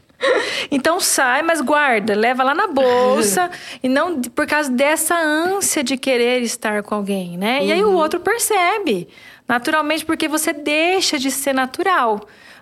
[0.70, 3.50] Então sai, mas guarda, leva lá na bolsa
[3.82, 7.64] e não por causa dessa ânsia de querer estar com alguém, né?
[7.64, 9.08] E aí o outro percebe,
[9.48, 12.20] naturalmente, porque você deixa de ser natural,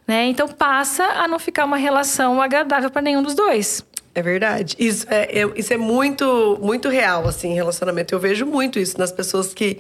[0.08, 0.28] né?
[0.28, 3.84] Então passa a não ficar uma relação agradável para nenhum dos dois.
[4.18, 4.76] É verdade.
[4.80, 8.16] Isso é, é- isso é muito, muito real, assim, em relacionamento.
[8.16, 9.78] Eu vejo muito isso nas pessoas que.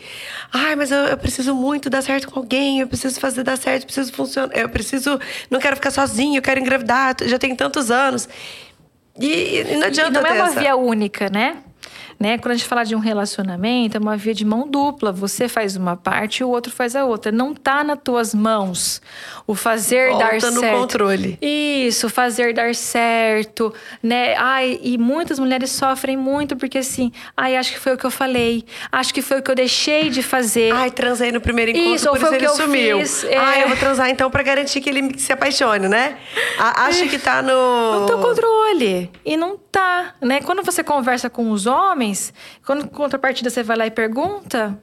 [0.53, 3.81] Ai, mas eu, eu preciso muito dar certo com alguém, eu preciso fazer dar certo,
[3.81, 4.55] eu preciso funcionar.
[4.55, 5.19] Eu preciso.
[5.49, 8.29] Não quero ficar sozinho, eu quero engravidar, já tenho tantos anos.
[9.19, 11.57] E, e não adianta E não é uma essa- via única, né?
[12.20, 12.38] Né?
[12.38, 15.11] Quando a gente fala de um relacionamento, é uma via de mão dupla.
[15.11, 17.32] Você faz uma parte e o outro faz a outra.
[17.32, 19.01] Não tá nas tuas mãos
[19.45, 20.78] o fazer dar Volta no certo.
[20.80, 21.38] controle.
[21.41, 24.36] Isso, fazer dar certo, né?
[24.38, 28.11] Ai, e muitas mulheres sofrem muito porque assim, ai, acho que foi o que eu
[28.11, 30.74] falei, acho que foi o que eu deixei de fazer.
[30.74, 32.99] Ai, transei no primeiro encontro, Isso, ou por foi isso o que ele eu sumiu.
[32.99, 33.38] fiz, é.
[33.38, 36.18] Ai, eu vou transar então pra garantir que ele se apaixone, né?
[36.57, 38.01] A- acha que tá no.
[38.01, 39.09] no teu controle.
[39.26, 40.41] E não tá, né?
[40.41, 42.07] Quando você conversa com os homens,
[42.66, 44.78] quando em contrapartida você vai lá e pergunta,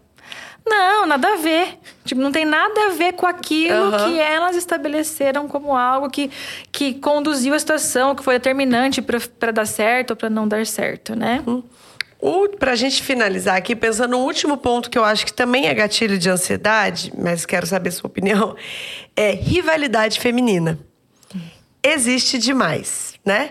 [0.66, 1.78] não, nada a ver.
[2.04, 4.08] Tipo, não tem nada a ver com aquilo Aham.
[4.08, 6.30] que elas estabeleceram como algo que,
[6.72, 11.14] que conduziu a situação, que foi determinante para dar certo ou para não dar certo,
[11.14, 11.42] né?
[12.18, 15.74] O, pra gente finalizar aqui, pensando no último ponto que eu acho que também é
[15.74, 18.56] gatilho de ansiedade, mas quero saber sua opinião,
[19.14, 20.78] é rivalidade feminina.
[21.82, 23.50] Existe demais, né?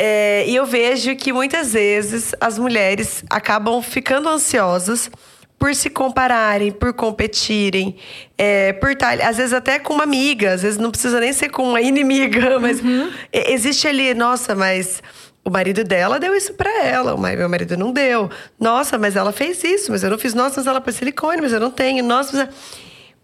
[0.00, 5.10] É, e eu vejo que muitas vezes as mulheres acabam ficando ansiosas
[5.58, 7.96] por se compararem, por competirem,
[8.38, 11.48] é, por estar, às vezes até com uma amiga, às vezes não precisa nem ser
[11.48, 15.02] com uma inimiga, mas e- existe ali, nossa, mas
[15.44, 18.30] o marido dela deu isso pra ela, o ma- meu marido não deu.
[18.60, 20.32] Nossa, mas ela fez isso, mas eu não fiz.
[20.32, 22.04] Nossa, mas ela pôs silicone, mas eu não tenho.
[22.04, 22.54] Nossa, mas...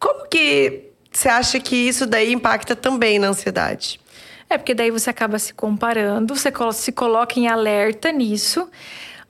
[0.01, 4.01] como que você acha que isso daí impacta também na ansiedade?
[4.49, 8.69] É porque daí você acaba se comparando, você se coloca em alerta nisso.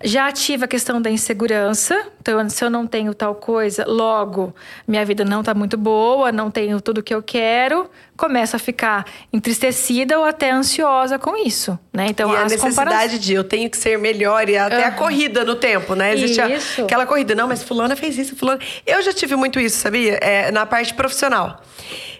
[0.06, 1.98] Já ativa a questão da insegurança.
[2.20, 4.54] Então, se eu não tenho tal coisa, logo
[4.86, 9.06] minha vida não está muito boa, não tenho tudo que eu quero, começa a ficar
[9.32, 12.06] entristecida ou até ansiosa com isso, né?
[12.10, 14.96] Então, e a necessidade comparações- de eu tenho que ser melhor e até a Aham.
[14.96, 16.12] corrida no tempo, né?
[16.14, 17.34] Existe a- aquela corrida.
[17.34, 18.60] Não, mas fulana fez isso, fulana...
[18.86, 20.14] Eu já tive muito isso, sabia?
[20.20, 21.62] É, na parte profissional.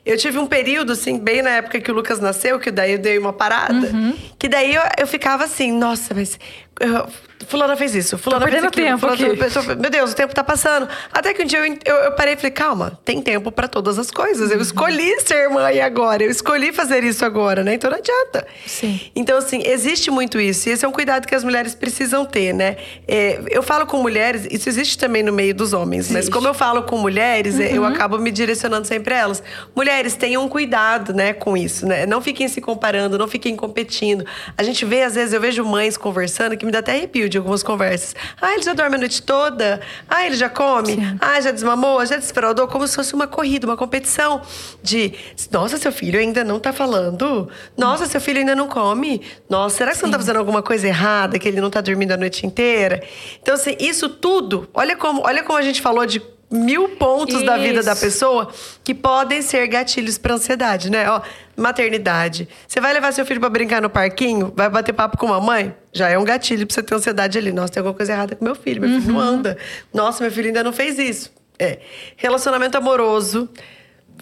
[0.06, 2.98] Eu tive um período, assim, bem na época que o Lucas nasceu, que daí eu
[2.98, 3.74] dei uma parada.
[3.88, 4.14] Uhum.
[4.38, 6.38] Que daí eu, eu ficava assim, nossa, mas...
[6.80, 7.06] eu-
[7.46, 8.86] Fulana fez isso, fulana fez aquilo.
[8.86, 9.80] tempo fulana, aqui.
[9.80, 10.88] meu Deus, o tempo tá passando.
[11.12, 13.98] Até que um dia eu, eu, eu parei e falei, calma, tem tempo pra todas
[13.98, 14.50] as coisas.
[14.50, 17.74] Eu escolhi ser mãe agora, eu escolhi fazer isso agora, né?
[17.74, 18.46] Então não adianta.
[18.66, 19.00] Sim.
[19.14, 20.68] Então, assim, existe muito isso.
[20.68, 22.76] E esse é um cuidado que as mulheres precisam ter, né?
[23.06, 26.32] É, eu falo com mulheres, isso existe também no meio dos homens, mas Existe.
[26.32, 29.42] como eu falo com mulheres, é, eu acabo me direcionando sempre a elas.
[29.74, 32.06] Mulheres, tenham cuidado, né, com isso, né?
[32.06, 34.24] Não fiquem se comparando, não fiquem competindo.
[34.56, 37.38] A gente vê, às vezes, eu vejo mães conversando que me dá até arrepio de
[37.38, 38.14] algumas conversas.
[38.40, 39.80] Ah, ele já dorme a noite toda?
[40.08, 40.96] Ah, ele já come?
[41.20, 42.04] Ah, já desmamou?
[42.06, 42.66] Já desfraudou?
[42.68, 44.42] Como se fosse uma corrida, uma competição
[44.82, 45.12] de...
[45.50, 47.48] Nossa, seu filho ainda não tá falando?
[47.76, 49.22] Nossa, seu filho ainda não come?
[49.48, 52.12] Nossa, será que você não tá fazendo alguma coisa errada, que ele não tá dormindo
[52.12, 53.02] a noite inteira?
[53.40, 54.68] Então, assim, isso tudo...
[54.74, 56.20] Olha como, olha como a gente falou de
[56.54, 58.00] mil pontos da vida da Isso.
[58.00, 58.48] pessoa
[58.84, 61.10] que podem ser gatilhos para ansiedade, né?
[61.10, 61.20] Ó,
[61.56, 62.48] maternidade.
[62.66, 65.74] Você vai levar seu filho para brincar no parquinho, vai bater papo com a mãe,
[65.92, 67.52] já é um gatilho para você ter ansiedade ali.
[67.52, 69.58] Nossa, tem alguma coisa errada com meu filho, meu filho não anda.
[69.92, 71.32] Nossa, meu filho ainda não fez isso.
[71.58, 71.80] É.
[72.16, 73.48] Relacionamento amoroso,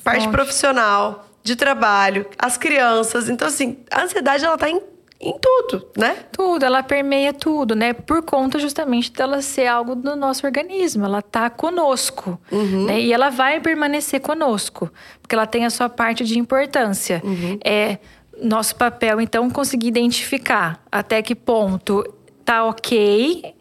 [0.03, 3.29] parte profissional, de trabalho, as crianças.
[3.29, 4.81] Então, assim, a ansiedade ela tá em,
[5.23, 6.17] em tudo, né?
[6.33, 7.93] Tudo, ela permeia tudo, né?
[7.93, 11.05] Por conta justamente dela ser algo do nosso organismo.
[11.05, 12.41] Ela tá conosco,
[12.87, 13.01] né?
[13.01, 17.23] E ela vai permanecer conosco, porque ela tem a sua parte de importância.
[17.65, 17.99] É
[18.43, 22.03] nosso papel, então, conseguir identificar até que ponto
[22.45, 23.55] tá ok.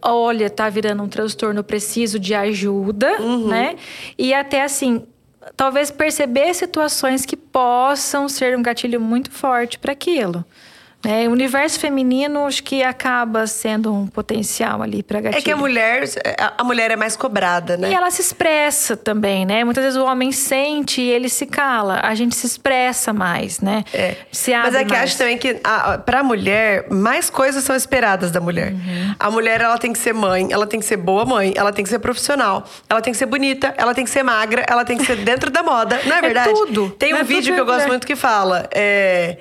[0.00, 3.74] Olha, tá virando um transtorno, preciso de ajuda, né?
[4.16, 5.04] E até assim,
[5.56, 10.44] talvez perceber situações que possam ser um gatilho muito forte para aquilo.
[11.04, 11.28] Né?
[11.28, 15.38] O universo feminino acho que acaba sendo um potencial ali para gatilho.
[15.38, 16.02] É que a mulher,
[16.58, 17.90] a- mulher é mais cobrada, né?
[17.90, 19.62] E ela se expressa também, né?
[19.62, 22.00] Muitas vezes o homem sente e ele se cala.
[22.02, 23.84] A gente se expressa mais, né?
[23.94, 24.16] É.
[24.32, 25.04] Se abre Mas é que mais.
[25.04, 28.72] acho também que a, a- pra mulher, mais coisas são esperadas da mulher.
[28.72, 29.14] Uhum.
[29.20, 31.84] A mulher, ela tem que ser mãe, ela tem que ser boa mãe, ela tem
[31.84, 34.98] que ser profissional, ela tem que ser bonita, ela tem que ser magra, ela tem
[34.98, 36.00] que ser dentro da moda.
[36.04, 36.52] Não é É verdade?
[36.52, 36.90] tudo.
[36.98, 38.68] Tem um É vídeo que eu gosto muito que fala.
[38.72, 39.36] É,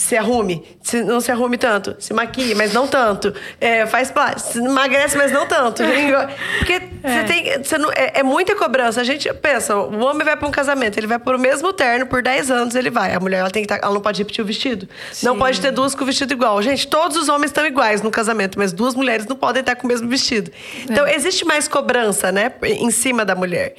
[0.00, 3.34] se arrume, se não se arrume tanto, se maquie, mas não tanto.
[3.60, 5.82] É, faz se emagrece, mas não tanto.
[6.58, 7.62] Porque você tem.
[7.62, 9.02] Você não, é, é muita cobrança.
[9.02, 12.06] A gente pensa, o homem vai para um casamento, ele vai por o mesmo terno
[12.06, 13.12] por 10 anos, ele vai.
[13.14, 14.88] A mulher ela tem que tá, ela não pode repetir o vestido.
[15.22, 15.38] Não Sim.
[15.38, 16.62] pode ter duas com o vestido igual.
[16.62, 19.84] Gente, todos os homens estão iguais no casamento, mas duas mulheres não podem estar com
[19.84, 20.50] o mesmo vestido.
[20.88, 23.74] Então, existe mais cobrança, né, em cima da mulher.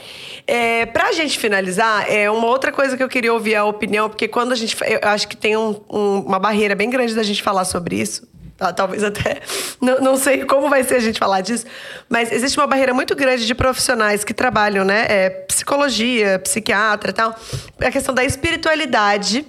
[0.45, 4.28] É, pra gente finalizar, é uma outra coisa que eu queria ouvir a opinião, porque
[4.28, 4.78] quando a gente.
[4.86, 8.28] Eu acho que tem um- um- uma barreira bem grande da gente falar sobre isso.
[8.57, 8.72] tá?
[8.74, 9.41] Talvez até.
[9.82, 11.66] Não, não sei como vai ser a gente falar disso.
[12.07, 15.07] Mas existe uma barreira muito grande de profissionais que trabalham, né?
[15.09, 17.36] É, psicologia, psiquiatra e tal.
[17.84, 19.43] A questão da espiritualidade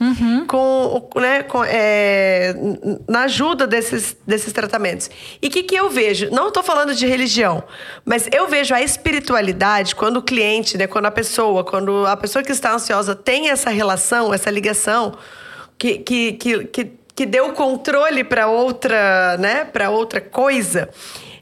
[0.49, 2.55] com, o- né, com, é,
[3.07, 5.11] na ajuda desses, desses tratamentos.
[5.43, 6.31] E o que, que eu vejo?
[6.31, 7.63] Não estou falando de religião,
[8.07, 12.43] mas eu vejo a espiritualidade quando o cliente, né, quando a pessoa, quando a pessoa
[12.43, 15.13] que está ansiosa tem essa relação, essa ligação,
[15.83, 20.89] que, que, que, que, que deu o controle para outra, né, para outra coisa.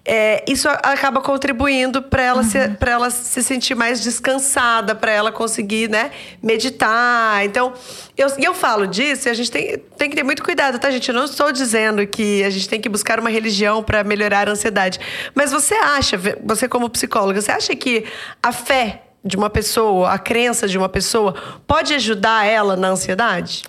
[0.02, 5.30] é, isso acaba contribuindo para ela, se, pra ela se sentir mais descansada, para ela
[5.30, 6.10] conseguir né,
[6.42, 7.44] meditar.
[7.44, 7.74] Então,
[8.16, 11.06] eu, eu falo disso e a gente tem, tem que ter muito cuidado, tá, gente?
[11.10, 14.52] Eu não estou dizendo que a gente tem que buscar uma religião para melhorar a
[14.52, 14.98] ansiedade.
[15.34, 18.06] Mas você acha, você como psicóloga, você acha que
[18.42, 21.34] a fé de uma pessoa, a crença de uma pessoa,
[21.66, 23.64] pode ajudar ela na ansiedade?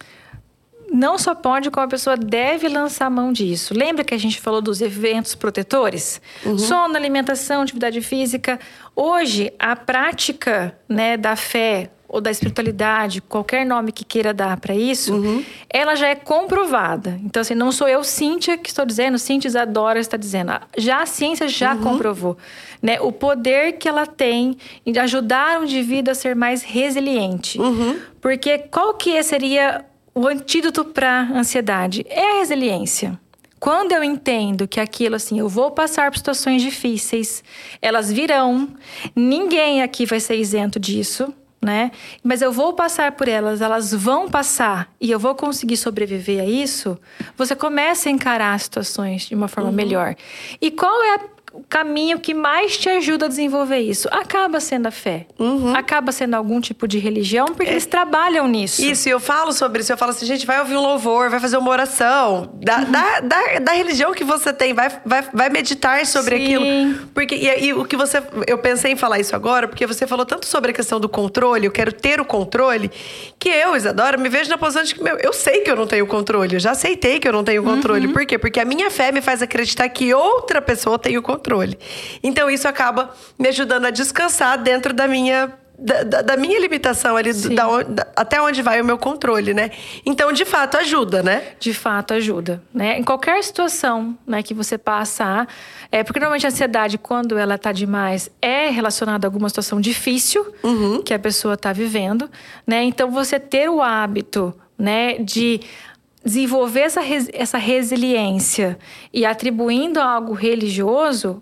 [0.92, 3.74] Não só pode, como a pessoa deve lançar mão disso.
[3.74, 6.22] Lembra que a gente falou dos eventos protetores?
[6.58, 8.60] Sono, alimentação, atividade física.
[8.94, 14.76] Hoje, a prática né, da fé ou da espiritualidade, qualquer nome que queira dar para
[14.76, 15.14] isso,
[15.70, 17.18] ela já é comprovada.
[17.24, 20.52] Então, assim, não sou eu, Cíntia, que estou dizendo, Cíntia Isadora está dizendo.
[20.78, 22.38] Já a ciência já comprovou
[22.82, 27.58] né, o poder que ela tem em ajudar o indivíduo a ser mais resiliente.
[28.20, 32.05] Porque qual que seria o antídoto para ansiedade?
[32.09, 33.20] É a resiliência.
[33.59, 37.43] Quando eu entendo que aquilo assim, eu vou passar por situações difíceis,
[37.80, 38.68] elas virão,
[39.16, 41.32] ninguém aqui vai ser isento disso,
[41.62, 41.91] né?
[42.24, 46.45] Mas eu vou passar por elas, elas vão passar e eu vou conseguir sobreviver a
[46.45, 46.97] isso.
[47.38, 50.16] Você começa a encarar as situações de uma forma melhor.
[50.59, 51.20] E qual é a
[51.54, 55.28] o caminho que mais te ajuda a desenvolver isso acaba sendo a fé.
[55.38, 55.76] Uhum.
[55.76, 57.74] Acaba sendo algum tipo de religião, porque é.
[57.74, 58.82] eles trabalham nisso.
[58.82, 59.91] Isso, e eu falo sobre isso.
[59.91, 62.54] Eu falo assim, gente, vai ouvir um louvor, vai fazer uma oração.
[62.56, 62.91] Da, uhum.
[62.91, 66.43] da, da, da, religião que você tem, vai, vai, vai meditar sobre Sim.
[66.43, 67.08] aquilo.
[67.14, 68.24] Porque, e, e, o que você.
[68.47, 71.66] Eu pensei em falar isso agora, porque você falou tanto sobre a questão do controle,
[71.66, 72.89] eu quero ter o controle,
[73.38, 75.86] que eu, Isadora, me vejo na posição de que, meu, eu sei que eu não
[75.86, 76.56] tenho controle.
[76.56, 78.08] Eu já aceitei que eu não tenho controle.
[78.08, 78.14] Uhum.
[78.14, 78.38] Por quê?
[78.38, 81.41] Porque a minha fé me faz acreditar que outra pessoa tem o controle.
[82.24, 87.34] Então isso acaba me ajudando a descansar dentro da minha da, da, minha limitação ali,
[87.34, 89.72] da, da, até onde vai o meu controle, né?
[90.06, 91.44] Então, de fato, ajuda, né?
[91.60, 92.62] De fato, ajuda.
[92.72, 93.00] Né?
[93.00, 95.48] Em qualquer situação né, que você passar,
[95.92, 100.46] é, porque normalmente a ansiedade, quando ela tá demais, é relacionada a alguma situação difícil
[100.62, 101.02] uhum.
[101.02, 102.30] que a pessoa está vivendo,
[102.66, 102.84] né?
[102.84, 105.62] Então, você ter o hábito né, de
[106.24, 107.01] desenvolver essa,
[107.34, 108.78] essa resiliência
[109.13, 111.41] e atribuindo a algo religioso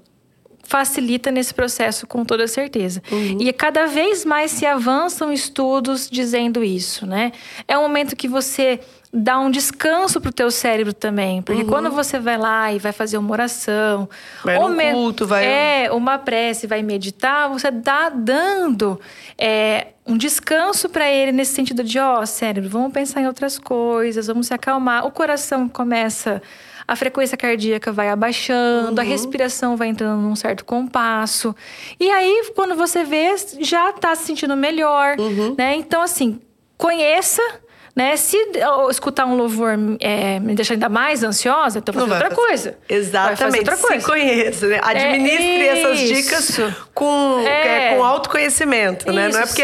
[0.69, 3.01] facilita nesse processo com toda certeza.
[3.11, 3.38] Uhum.
[3.39, 7.32] E cada vez mais se avançam estudos dizendo isso, né?
[7.67, 8.80] É um momento que você
[9.12, 11.68] dá um descanso pro teu cérebro também, porque uhum.
[11.68, 14.07] quando você vai lá e vai fazer uma oração,
[14.43, 18.99] vai ou no culto, vai é uma prece, vai meditar, você dá dando
[19.36, 23.57] é, um descanso para ele nesse sentido de ó, oh, cérebro, vamos pensar em outras
[23.57, 25.05] coisas, vamos se acalmar.
[25.05, 26.41] O coração começa
[26.88, 28.99] a frequência cardíaca vai abaixando, uhum.
[28.99, 31.55] a respiração vai entrando num certo compasso.
[31.99, 35.53] E aí, quando você vê, já está se sentindo melhor, uhum.
[35.55, 35.76] né?
[35.76, 36.41] Então, assim,
[36.76, 37.43] conheça
[37.96, 38.16] né?
[38.16, 38.38] Se
[38.90, 42.78] escutar um louvor é, me deixar ainda mais ansiosa, então fazer outra coisa.
[42.88, 43.60] Exatamente.
[43.60, 44.00] Outra coisa.
[44.00, 44.80] Se conheça, né?
[44.84, 46.60] Administre é essas dicas
[46.94, 47.96] com, é.
[47.96, 49.30] com autoconhecimento, né?
[49.30, 49.64] Não é porque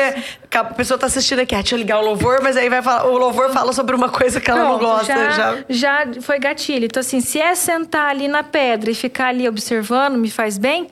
[0.57, 3.05] a pessoa está assistindo aqui, ah, deixa eu ligar o louvor, mas aí vai falar,
[3.07, 5.13] o louvor fala sobre uma coisa que ela Pronto, não gosta.
[5.13, 5.63] Já, já...
[5.69, 6.85] já foi gatilho.
[6.85, 10.87] Então, assim, se é sentar ali na pedra e ficar ali observando, me faz bem,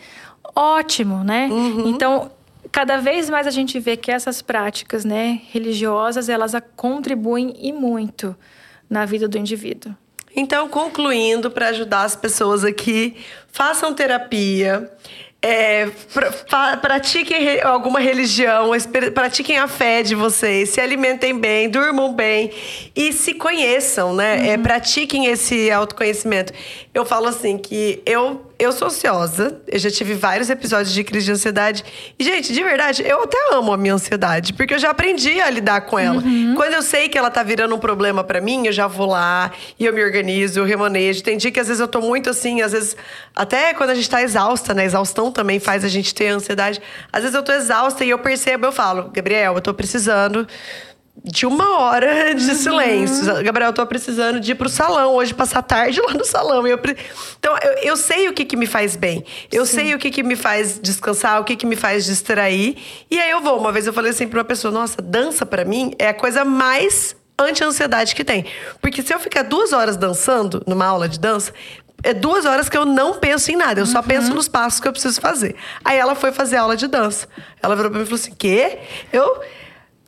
[0.56, 1.48] ótimo, né?
[1.50, 1.88] Uhum.
[1.88, 2.32] Então,
[2.74, 8.36] cada vez mais a gente vê que essas práticas né, religiosas, elas contribuem e muito
[8.90, 9.96] na vida do indivíduo.
[10.36, 13.16] Então, concluindo, para ajudar as pessoas aqui,
[13.52, 14.92] façam terapia,
[15.46, 15.90] é,
[16.50, 18.72] pra, pratiquem alguma religião,
[19.14, 22.50] pratiquem a fé de vocês, se alimentem bem, durmam bem
[22.96, 24.38] e se conheçam, né?
[24.38, 24.54] É, uhum.
[24.54, 26.54] É, pratiquem esse autoconhecimento.
[26.94, 31.26] Eu falo assim que eu eu sou ansiosa, eu já tive vários episódios de crise
[31.26, 31.84] de ansiedade.
[32.18, 35.50] E, gente, de verdade, eu até amo a minha ansiedade, porque eu já aprendi a
[35.50, 36.22] lidar com ela.
[36.22, 36.54] Uhum.
[36.56, 39.52] Quando eu sei que ela tá virando um problema para mim, eu já vou lá
[39.78, 41.24] e eu me organizo, eu remanejo.
[41.24, 42.96] Tem dia que às vezes eu tô muito assim, às vezes,
[43.36, 44.86] até quando a gente tá exausta, né?
[44.86, 46.82] Exaustão também faz a gente ter ansiedade.
[47.12, 50.48] Às vezes eu tô exausta e eu percebo, eu falo, Gabriel, eu tô precisando
[51.24, 52.56] de uma hora de uhum.
[52.56, 53.44] silêncio.
[53.44, 56.68] Gabriel, eu tô precisando de ir pro salão hoje, passar tarde lá no salão.
[56.68, 56.98] Eu pre...
[57.40, 59.24] Então, eu, eu, sei o que, que me faz bem.
[59.52, 59.76] Eu Sim.
[59.76, 62.76] sei o que, que me faz descansar, o que, que me faz distrair.
[63.10, 63.58] E aí eu vou.
[63.58, 66.44] Uma vez eu falei assim pra uma pessoa: nossa, dança para mim é a coisa
[66.44, 68.46] mais anti-ansiedade que tem.
[68.82, 71.54] Porque se eu ficar duas horas dançando numa aula de dança,
[72.04, 74.04] é duas horas que eu não penso em nada, eu só uhum.
[74.04, 75.56] penso nos passos que eu preciso fazer.
[75.86, 77.28] Aí ela foi fazer aula de dança.
[77.62, 78.80] Ela virou pra mim e falou assim: quê?
[79.12, 79.42] Eu.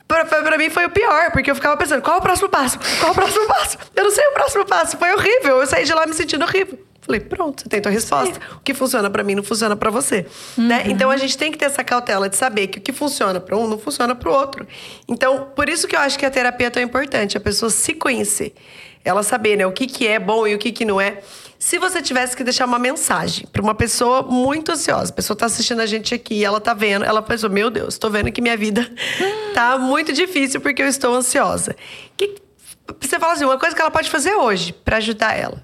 [0.07, 2.77] Pra, pra, mim foi o pior, porque eu ficava pensando, qual é o próximo passo?
[2.99, 3.77] Qual é o próximo passo?
[3.95, 4.97] Eu não sei o próximo passo.
[4.97, 5.59] Foi horrível.
[5.59, 6.77] Eu saí de lá me sentindo horrível.
[7.05, 8.39] Falei, pronto, você tem a resposta.
[8.55, 10.23] O que funciona para mim não funciona para você.
[10.23, 10.27] Né?
[10.57, 10.67] Uhum.
[10.67, 10.83] Né?
[10.87, 13.55] Então a gente tem que ter essa cautela de saber que o que funciona para
[13.55, 14.67] um não funciona para o outro.
[15.07, 17.93] Então, por isso que eu acho que a terapia é tão importante, a pessoa se
[17.93, 18.55] conhecer.
[19.03, 21.19] Ela saber né, o que, que é bom e o que, que não é.
[21.57, 25.45] Se você tivesse que deixar uma mensagem para uma pessoa muito ansiosa, a pessoa está
[25.45, 28.57] assistindo a gente aqui, ela está vendo, ela pensou: meu Deus, estou vendo que minha
[28.57, 28.89] vida
[29.53, 31.75] tá muito difícil porque eu estou ansiosa.
[32.17, 32.35] Que,
[32.99, 35.63] você fala assim, uma coisa que ela pode fazer hoje para ajudar ela.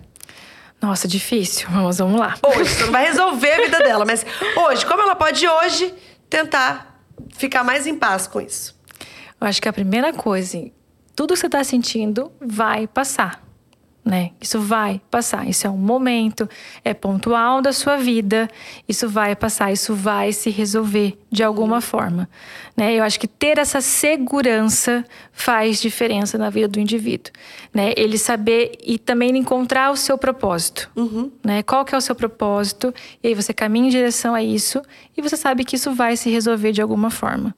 [0.81, 1.67] Nossa, difícil.
[1.69, 2.35] Vamos, vamos lá.
[2.41, 4.25] Hoje, você não vai resolver a vida dela, mas
[4.65, 5.93] hoje, como ela pode hoje
[6.27, 6.99] tentar
[7.37, 8.75] ficar mais em paz com isso?
[9.39, 10.57] Eu acho que a primeira coisa,
[11.15, 13.50] tudo que você está sentindo vai passar
[14.03, 14.31] né?
[14.41, 16.49] Isso vai passar, isso é um momento,
[16.83, 18.49] é pontual da sua vida,
[18.87, 22.27] isso vai passar, isso vai se resolver de alguma forma,
[22.75, 22.95] né?
[22.95, 27.31] Eu acho que ter essa segurança faz diferença na vida do indivíduo,
[27.71, 27.93] né?
[27.95, 31.31] Ele saber e também encontrar o seu propósito, uhum.
[31.43, 31.61] né?
[31.61, 32.93] Qual que é o seu propósito?
[33.23, 34.81] E aí você caminha em direção a isso
[35.15, 37.55] e você sabe que isso vai se resolver de alguma forma.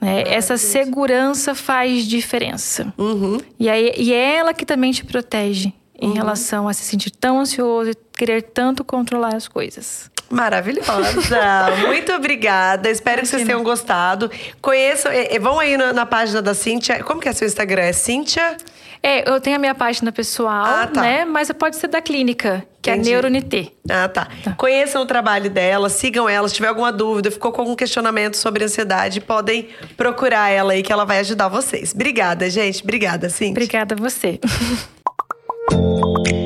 [0.00, 0.22] Né?
[0.26, 2.92] Essa segurança faz diferença.
[2.98, 3.38] Uhum.
[3.58, 6.14] E, aí, e é ela que também te protege em uhum.
[6.14, 10.10] relação a se sentir tão ansioso e querer tanto controlar as coisas.
[10.28, 11.20] Maravilhosa.
[11.86, 12.90] Muito obrigada.
[12.90, 14.30] Espero que vocês tenham gostado.
[14.60, 17.02] Conheçam, eh, vão aí na, na página da Cíntia.
[17.04, 17.82] Como que é seu Instagram?
[17.82, 18.56] É Cíntia?
[19.02, 21.00] É, eu tenho a minha página pessoal, Ah, tá.
[21.00, 21.24] né?
[21.24, 23.10] Mas pode ser da clínica, que Entendi.
[23.10, 23.68] é Neuronité.
[23.88, 24.26] Ah, tá.
[24.56, 26.48] Conheçam o trabalho dela, sigam ela.
[26.48, 30.92] Se tiver alguma dúvida, ficou com algum questionamento sobre ansiedade, podem procurar ela aí que
[30.92, 31.92] ela vai ajudar vocês.
[31.94, 32.82] Obrigada, gente.
[32.82, 33.52] Obrigada, Cíntia.
[33.52, 34.40] Obrigada a você.